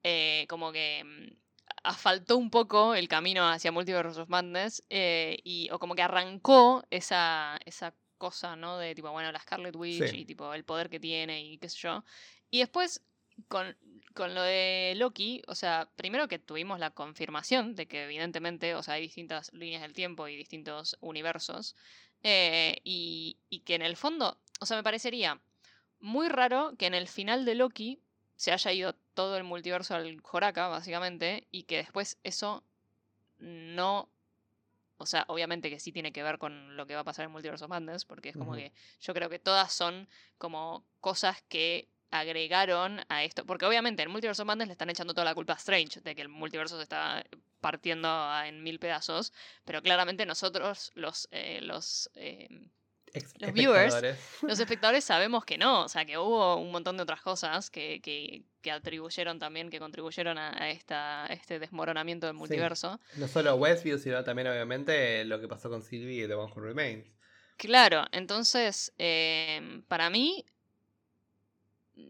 [0.03, 1.40] eh, como que mm,
[1.83, 6.83] asfaltó un poco el camino hacia Multiverse of Madness, eh, y, o como que arrancó
[6.89, 8.77] esa, esa cosa, ¿no?
[8.77, 10.17] De tipo, bueno, la Scarlet Witch Sí.
[10.19, 12.03] y tipo el poder que tiene y qué sé yo.
[12.51, 13.03] Y después,
[13.47, 13.75] con,
[14.13, 18.83] con lo de Loki, o sea, primero que tuvimos la confirmación de que evidentemente, o
[18.83, 21.75] sea, hay distintas líneas del tiempo y distintos universos,
[22.23, 25.41] eh, y, y que en el fondo, o sea, me parecería
[25.99, 27.99] muy raro que en el final de Loki
[28.41, 32.63] se haya ido todo el multiverso al Joraka, básicamente, y que después eso
[33.37, 34.09] no.
[34.97, 37.31] O sea, obviamente que sí tiene que ver con lo que va a pasar en
[37.31, 41.87] Multiverse of Madness, porque es como que yo creo que todas son como cosas que
[42.09, 43.45] agregaron a esto.
[43.45, 46.15] Porque obviamente en Multiverse of Madness le están echando toda la culpa a Strange de
[46.15, 47.23] que el multiverso se está
[47.59, 48.09] partiendo
[48.43, 49.33] en mil pedazos.
[49.65, 52.49] Pero claramente nosotros, los, eh, los, eh,
[53.13, 53.95] Ex- Los viewers.
[54.41, 55.83] los espectadores sabemos que no.
[55.83, 59.79] O sea, que hubo un montón de otras cosas que, que, que atribuyeron también, que
[59.79, 62.39] contribuyeron a, a esta, a este desmoronamiento del Sí.
[62.39, 62.99] multiverso.
[63.17, 66.61] No solo Westview, sino también, obviamente, lo que pasó con Sylvie y The One Who
[66.61, 67.07] Remains.
[67.57, 70.43] Claro, entonces, em, para mí.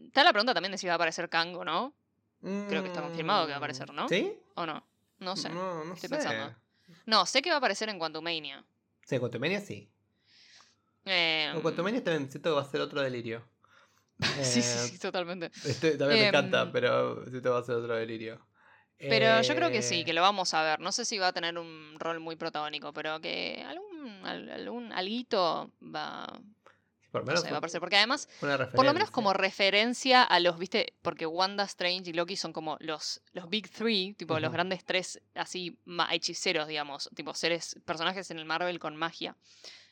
[0.08, 1.94] Está la pregunta también de si va a aparecer Kang o no.
[2.42, 4.08] Creo que está confirmado que va a aparecer, ¿no?
[4.10, 4.34] ¿Sí?
[4.56, 4.84] ¿O no?
[5.20, 5.50] No sé.
[5.50, 6.16] No, no estoy sé.
[6.16, 6.56] pensando.
[7.06, 8.64] No, sé que va a aparecer en Quantumania.
[9.06, 9.90] Sí, Quantumania sí.
[11.06, 13.44] Em, En Quantumania también siento que va a ser otro delirio.
[14.44, 15.52] sí, sí, Eh, sí, totalmente.
[15.64, 18.40] Este también me Em, encanta, pero siento que va a ser otro delirio.
[19.08, 20.80] Pero yo creo que sí, Eh, que lo vamos a ver.
[20.80, 24.94] No sé si va a tener un rol muy protagónico, pero que algún, al- algún
[24.94, 26.40] alguito va,
[27.12, 27.80] Por lo no menos sé, va a aparecer.
[27.82, 28.30] Porque además,
[28.76, 32.78] por lo menos como referencia a los, viste, porque Wanda, Strange y Loki son como
[32.80, 35.78] los, los Big Three, tipo los grandes tres así
[36.12, 39.36] hechiceros, digamos, tipo seres, personajes en el Marvel con magia.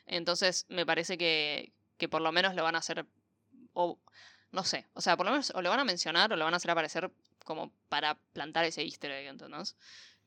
[0.06, 3.06] Entonces me parece que, que por lo menos lo van a hacer,
[3.72, 3.98] o
[4.52, 6.54] no sé, o sea, por lo menos o lo van a mencionar o lo van
[6.54, 7.10] a hacer aparecer
[7.44, 9.76] como para plantar ese easter egg, ¿entendés?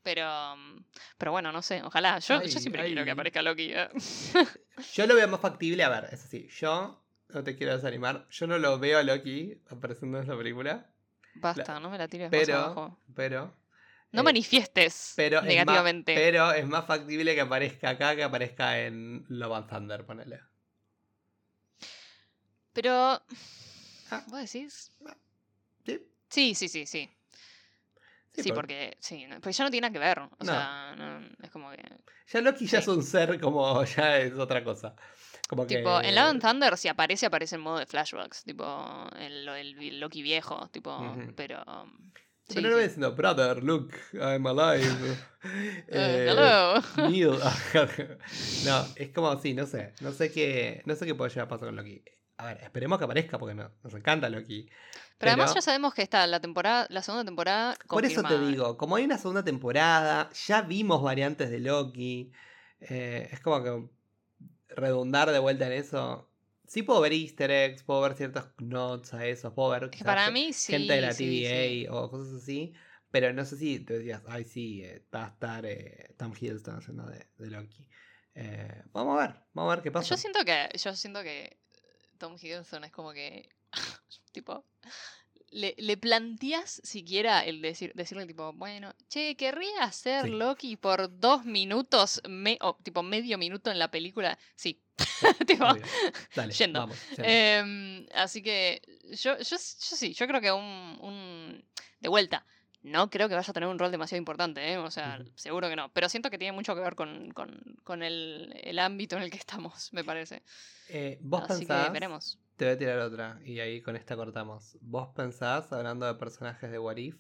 [0.02, 0.84] Pero, mm,
[1.18, 2.20] pero bueno, no sé, ojalá.
[2.20, 3.72] Yo, Ay, yo siempre quiero que aparezca Loki.
[3.74, 3.88] ¿eh?
[4.94, 6.50] Yo lo veo más factible, a ver, es así.
[6.60, 8.28] Yo no te quiero desanimar.
[8.30, 10.90] Yo no lo veo a Loki apareciendo en esa película.
[11.36, 13.00] Basta, no me la tires más Pero, abajo.
[13.16, 13.56] pero.
[14.14, 16.16] No eh, manifiestes pero es más- negativamente.
[16.16, 20.40] pero es más factible que aparezca acá que aparezca en Love and Thunder, ponele.
[22.74, 23.22] Pero.
[24.12, 24.24] Ah.
[24.28, 24.92] ¿Vos decís?
[25.86, 26.00] ¿Sí?
[26.30, 27.10] Sí, sí, sí, sí.
[28.36, 28.98] Sí, por- porque.
[29.00, 30.20] Sí, no- porque ya no tiene nada que ver.
[30.20, 30.46] O No.
[30.46, 31.84] sea, no- es como que.
[32.32, 33.84] Ya Loki ya es un ser como.
[33.86, 34.96] Ya es otra cosa.
[35.48, 35.78] Como que.
[35.78, 38.44] Tipo, en Love and Thunder, si aparece, aparece en modo de flashbacks.
[38.44, 40.68] Tipo, el, el- el Loki viejo.
[40.70, 41.64] Tipo, pero.
[41.66, 42.12] um,
[42.48, 42.88] sí, Pero no me sí.
[42.90, 44.86] diciendo, brother, look, I'm alive.
[45.90, 46.82] Eh, hello.
[47.10, 47.32] Neil.
[48.66, 49.94] no, es como, sí, no sé.
[50.00, 52.02] No sé qué, no sé qué puede llegar a pasar con Loki.
[52.38, 54.70] A ver, esperemos que aparezca porque no- nos encanta Loki.
[55.18, 57.76] Pero además ya sabemos que está la temporada, la segunda temporada.
[57.90, 62.32] Por eso te digo, como hay una segunda temporada, ya vimos variantes de Loki.
[62.80, 63.90] eh, es como que
[64.70, 66.30] redundar de vuelta en eso.
[66.68, 69.98] Sí puedo ver easter eggs, puedo ver ciertos notes a eso, puedo ver Es que
[69.98, 70.72] quizás para ge- mí sí.
[70.72, 71.98] gente de la sí, TVA sí.
[71.98, 72.74] o cosas así.
[73.12, 76.78] Pero no sé si te decías, ay sí, eh, va a estar eh, Tom Hiddleston
[76.78, 77.88] haciendo de, de Loki.
[78.36, 80.10] Eh, vamos a ver, vamos a ver qué pasa.
[80.10, 80.70] Yo siento que.
[80.78, 81.58] Yo siento que
[82.18, 83.50] Tom Hiddleston es como que.
[84.34, 84.66] tipo.
[85.54, 90.30] Le, le planteas siquiera el decir, decirle tipo, bueno, che, querría hacer Sí.
[90.32, 94.38] Loki por dos minutos, me, o tipo medio minuto en la película.
[94.56, 94.82] Sí.
[95.48, 95.66] tipo.
[96.36, 96.80] Dale, Yendo.
[96.80, 96.98] vamos.
[97.18, 98.82] Em, así que
[99.12, 101.64] yo, yo, yo sí, yo creo que un, un...
[102.00, 102.46] De vuelta,
[102.84, 104.78] no creo que vaya a tener un rol demasiado importante, ¿eh?
[104.78, 105.90] O sea, seguro que no.
[105.94, 109.32] Pero siento que tiene mucho que ver con, con, con el, el ámbito en el
[109.32, 110.44] que estamos, me parece.
[110.90, 112.40] Eh, ¿Vos Así pensás, que veremos.
[112.58, 114.78] Te voy a tirar otra y ahí con esta cortamos.
[114.82, 117.16] ¿Vos pensás, hablando de personajes de What If,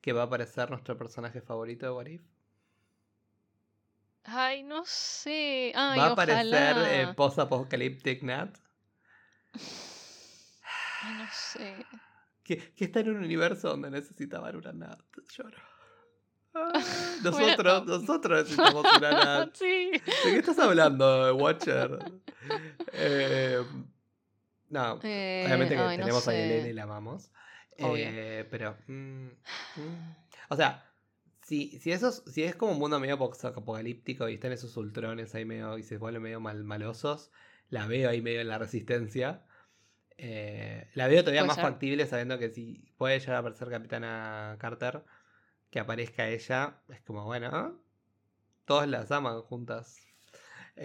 [0.00, 2.22] que va a aparecer nuestro personaje favorito de What If?
[4.24, 5.72] Ay, no sé.
[5.74, 8.56] Ay, ¿Va a aparecer eh, Post-Apocalyptic Nat?
[11.02, 11.86] Ay, no sé.
[12.44, 15.00] Que, que está en un universo donde necesitaban una Nat.
[15.36, 15.56] Lloro.
[16.54, 16.72] Ah,
[17.22, 17.38] Bueno.
[17.40, 19.54] nosotros, nosotros necesitamos una Nat.
[19.54, 19.90] sí.
[19.92, 20.02] ¿De
[20.32, 21.98] qué estás hablando, Watcher?
[22.92, 23.62] Eh,
[24.70, 26.44] no, Eh, obviamente que ay, no tenemos a sé.
[26.44, 27.30] Elena y la amamos.
[27.76, 28.76] Eh, pero.
[28.86, 29.26] mm,
[29.76, 30.16] mm.
[30.50, 30.84] O sea,
[31.42, 35.44] si, si, esos, si es como un mundo medio apocalíptico y están esos ultrones ahí
[35.44, 37.30] medio y se vuelven medio mal, malosos,
[37.68, 39.44] la veo ahí medio en la resistencia.
[40.18, 41.64] Eh, la veo todavía más ser.
[41.64, 45.04] factible sabiendo que si puede llegar a aparecer Capitana Carter,
[45.70, 47.80] que aparezca ella, es como, bueno,
[48.66, 50.12] todos las aman juntas.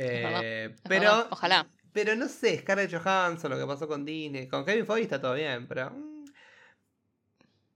[0.09, 1.74] verdad, Eh, es pero, verdad, ojalá.
[1.95, 4.47] Pero no sé, Scarlett Johansson, lo que pasó con Disney.
[4.47, 5.89] Con Kevin Feige está todo bien, pero.
[5.91, 6.25] mm,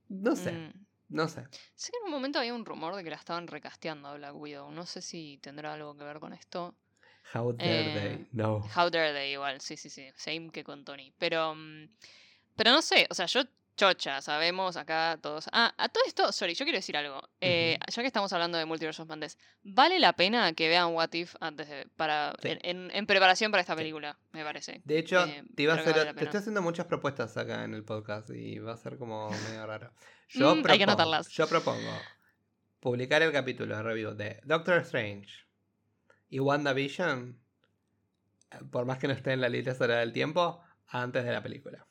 [0.10, 0.86] No sé, Mm.
[1.10, 1.46] no sé.
[1.76, 4.36] Sé que en un momento había un rumor de que la estaban recasteando a Black
[4.36, 4.72] Widow.
[4.72, 6.76] No sé si tendrá algo que ver con esto.
[7.34, 8.28] How dare Eh, they?
[8.34, 8.62] No.
[8.76, 10.10] How dare they igual, sí, sí, sí.
[10.16, 11.14] Same que con Tony.
[11.18, 11.88] Pero, mm,
[12.56, 13.42] pero no sé, o sea, yo,
[13.80, 15.48] chocha, sabemos acá todos.
[15.54, 17.22] Ah, a todo esto, sorry, yo quiero decir algo.
[17.40, 21.14] Eh, Ya que estamos hablando de Multiverse of Madness, ¿vale la pena que vean What
[21.14, 22.50] If antes de, para, Sí.
[22.62, 23.78] en, preparación para esta Sí.
[23.78, 24.20] película?
[24.34, 24.82] Me parece.
[24.84, 26.26] De hecho, Eh, te, iba a creo que hacer, vale la te pena.
[26.30, 29.92] estoy haciendo muchas propuestas acá en el podcast y va a ser como medio raro.
[30.30, 31.30] Yo, Mm, hay que propongo- anotarlas.
[31.30, 31.92] yo propongo
[32.82, 35.30] publicar el capítulo de review de Doctor Strange
[36.30, 37.40] y WandaVision,
[38.52, 41.42] eh, por más que no esté en la lista sola del tiempo, antes de la
[41.42, 41.86] película.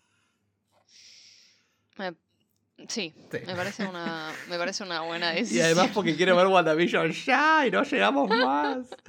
[2.86, 3.38] Sí, Sí.
[3.44, 5.66] me parece una, me parece una buena Y decisión.
[5.66, 8.86] además porque quiero ver WandaVision ya y no llegamos más.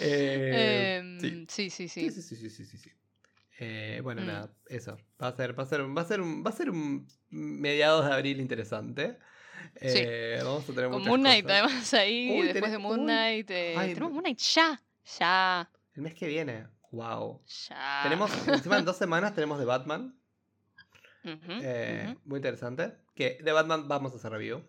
[0.00, 1.46] Eh, Em, sí.
[1.48, 2.22] sí, sí, Sí, sí.
[2.22, 2.90] sí, sí, sí, sí, sí, sí.
[3.58, 4.26] Eh, bueno, Mm.
[4.26, 4.96] nada, eso.
[5.22, 8.06] Va a ser, va a ser, va a ser un, va a ser un mediados
[8.06, 9.18] de abril interesante.
[9.76, 9.98] Sí.
[10.00, 11.62] Eh, vamos a tener Con Moon Knight, cosas.
[11.62, 13.00] además, ahí, Uy, después tenés- de Moon.
[13.02, 13.50] Knight.
[13.50, 14.12] eh, Ay, tenemos.
[14.12, 14.80] Moon Knight ya,
[15.18, 16.66] ya, El mes que viene.
[16.90, 17.42] Wow.
[17.68, 18.00] ya.
[18.02, 20.14] Tenemos, encima en dos semanas tenemos de Batman.
[21.24, 22.16] Eh.
[22.24, 22.94] Muy interesante.
[23.14, 24.62] Que de Batman vamos a hacer review.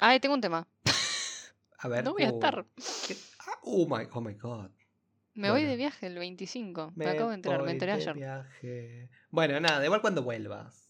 [0.00, 0.66] Ay, tengo un tema.
[1.78, 2.04] A ver.
[2.04, 2.66] No voy a uh, estar.
[3.40, 4.70] Ah, oh, my, oh my god.
[5.34, 6.92] Me voy de viaje el 25.
[6.96, 8.14] Me, acabo de enterar, me enteré de ayer.
[8.14, 9.10] viaje.
[9.30, 10.87] Bueno, nada, igual cuando vuelvas.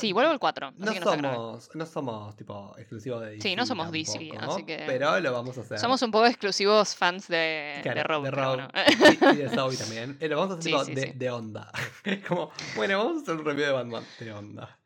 [0.00, 0.66] Sí, vuelvo el 4.
[0.68, 3.42] Así No que somos, no somos tipo exclusivos de DC.
[3.48, 5.78] Sí, no somos DC, tampoco, así que- Pero lo vamos a hacer.
[5.78, 8.24] Somos un poco exclusivos fans de, Claro, de Rob.
[8.24, 8.54] de Rob.
[8.56, 8.68] bueno.
[8.74, 10.16] y, y de Zoe también.
[10.20, 11.12] Eh, lo vamos a hacer Sí, tipo sí, de, sí.
[11.14, 11.70] de onda.
[12.04, 14.04] Es como, bueno, vamos a hacer un review de Batman.
[14.18, 14.78] De onda.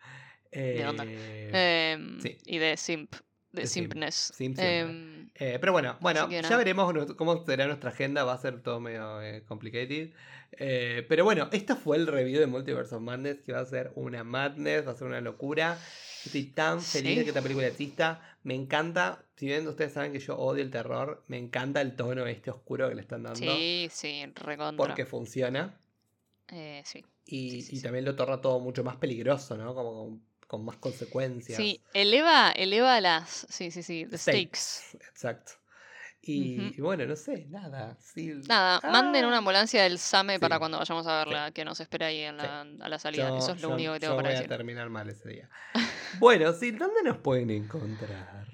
[0.53, 1.05] De onda.
[1.07, 2.37] Eh, Em, sí.
[2.47, 3.15] Y de Simp.
[3.55, 3.93] De, De simp.
[3.93, 4.15] Simpness.
[4.35, 4.81] Simp siempre.
[4.81, 8.25] Em, eh, pero bueno, bueno, ya veremos cómo será nuestra agenda.
[8.25, 10.11] Va a ser todo medio eh, complicated.
[10.53, 13.91] Eh, pero bueno, esto fue el review de Multiverse of Madness, que va a ser
[13.97, 15.79] una madness, va a ser una locura.
[16.25, 17.17] Estoy tan feliz Sí.
[17.17, 18.21] de que esta película exista.
[18.45, 22.27] Me encanta, si bien ustedes saben que yo odio el terror, me encanta el tono
[22.27, 23.39] este oscuro que le están dando.
[23.41, 24.77] sí, sí, recontra.
[24.87, 25.75] porque funciona.
[26.53, 27.05] Eh, sí.
[27.27, 29.75] Y, Sí, sí, y también lo torna todo mucho más peligroso, ¿no?
[29.75, 30.21] Como
[30.57, 31.57] con, más consecuencias.
[31.57, 33.47] Sí, eleva, eleva las.
[33.49, 34.07] Sí, sí, sí.
[34.11, 34.97] The stakes.
[35.11, 35.53] Exacto.
[36.27, 37.99] Y, bueno, no sé, nada.
[38.01, 39.29] Sí, Nada, manden Ah.
[39.29, 42.63] una ambulancia del SAME para cuando vayamos a verla, que nos espera ahí en la,
[42.63, 43.29] a la salida.
[43.29, 44.49] yo- Eso es lo yo- único que yo tengo para voy a decir.
[44.49, 45.51] terminar mal ese día.
[46.19, 48.47] bueno, sí, ¿dónde nos pueden encontrar?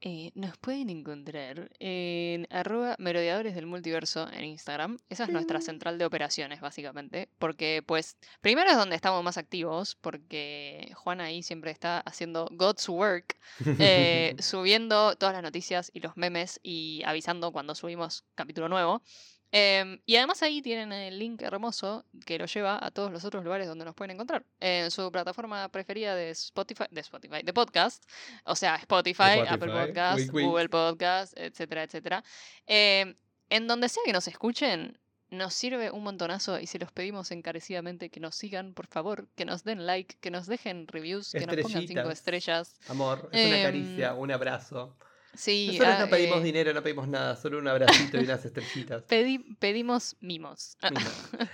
[0.00, 4.98] Eh, nos pueden encontrar en arroba merodeadores del multiverso en Instagram.
[5.08, 7.28] Esa es nuestra central de operaciones, básicamente.
[7.38, 12.88] Porque, pues, primero es donde estamos más activos, porque Juan ahí siempre está haciendo God's
[12.88, 13.36] work,
[13.80, 19.02] eh, subiendo todas las noticias y los memes y avisando cuando subimos capítulo nuevo.
[19.50, 23.42] Em, y además ahí tienen el link hermoso que lo lleva a todos los otros
[23.44, 24.44] lugares donde nos pueden encontrar.
[24.60, 28.04] En su plataforma preferida de Spotify, de Spotify, de podcast,
[28.44, 30.30] o sea, Spotify, Apple Podcast.
[30.30, 32.22] Google Podcast, etcétera, etcétera.
[32.66, 33.14] Em,
[33.48, 34.98] en donde sea que nos escuchen,
[35.30, 39.44] nos sirve un montonazo y se los pedimos encarecidamente que nos sigan, por favor, que
[39.44, 42.76] nos den like, que nos dejen reviews, que nos pongan cinco estrellas.
[42.88, 44.96] Amor, es una Em, caricia, un abrazo.
[45.34, 48.44] Sí, Nosotros ah, no pedimos eh, dinero, no pedimos nada, solo un abracito y unas
[48.44, 49.04] estrellitas.
[49.08, 50.76] pedi- pedimos mimos.
[50.82, 51.04] Mimos.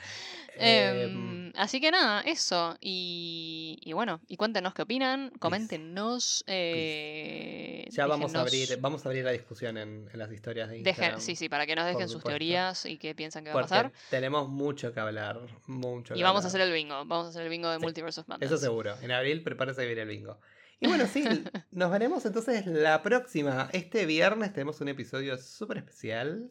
[0.56, 1.00] Em,
[1.48, 2.76] Em, así que nada, eso.
[2.80, 6.44] Y, y bueno, y cuéntenos qué opinan, coméntenos.
[6.46, 10.76] eh, ya vamos a abrir, vamos a abrir la discusión en, en las historias de
[10.76, 11.20] dejen- Instagram.
[11.20, 13.68] sí, sí, para que nos dejen sus teorías y qué piensan que va a Porque
[13.70, 13.92] pasar.
[14.10, 16.94] tenemos mucho que hablar, mucho Y que vamos a hacer el bingo.
[17.04, 18.46] Vamos a hacer el bingo de Sí, Multiverse of Madness.
[18.52, 18.94] Eso seguro.
[19.02, 20.38] En abril prepárese a vivir el bingo.
[20.80, 21.24] Y bueno, sí,
[21.70, 23.68] nos veremos entonces la próxima.
[23.72, 26.50] Este viernes tenemos un episodio súper especial.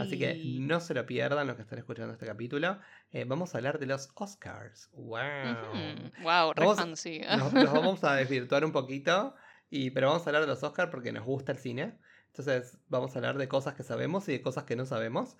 [0.00, 2.78] Así que no se lo pierdan los que están escuchando este capítulo.
[3.10, 4.90] Eh, vamos a hablar de los Oscars.
[4.92, 5.18] ¡Wow!
[5.18, 6.22] Ujú.
[6.22, 7.20] Wow, re Vamos- fancy.
[7.38, 9.34] Nos, nos vamos a desvirtuar un poquito.
[9.70, 11.98] Y, pero vamos a hablar de los Oscars porque nos gusta el cine.
[12.36, 15.36] Entonces vamos a hablar de cosas que sabemos y de cosas que no sabemos.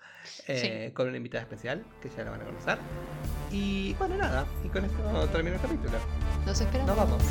[0.47, 2.77] eh, Con una invitada especial que ya la van a conocer.
[3.51, 4.45] Y bueno, nada.
[4.63, 5.97] Y con esto termino el capítulo.
[6.45, 6.87] Los esperamos.
[6.87, 7.23] Nos vamos.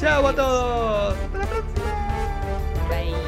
[0.00, 1.16] ¡Chao a todos!
[1.18, 2.88] ¡Hasta la próxima!
[2.88, 3.27] Bye.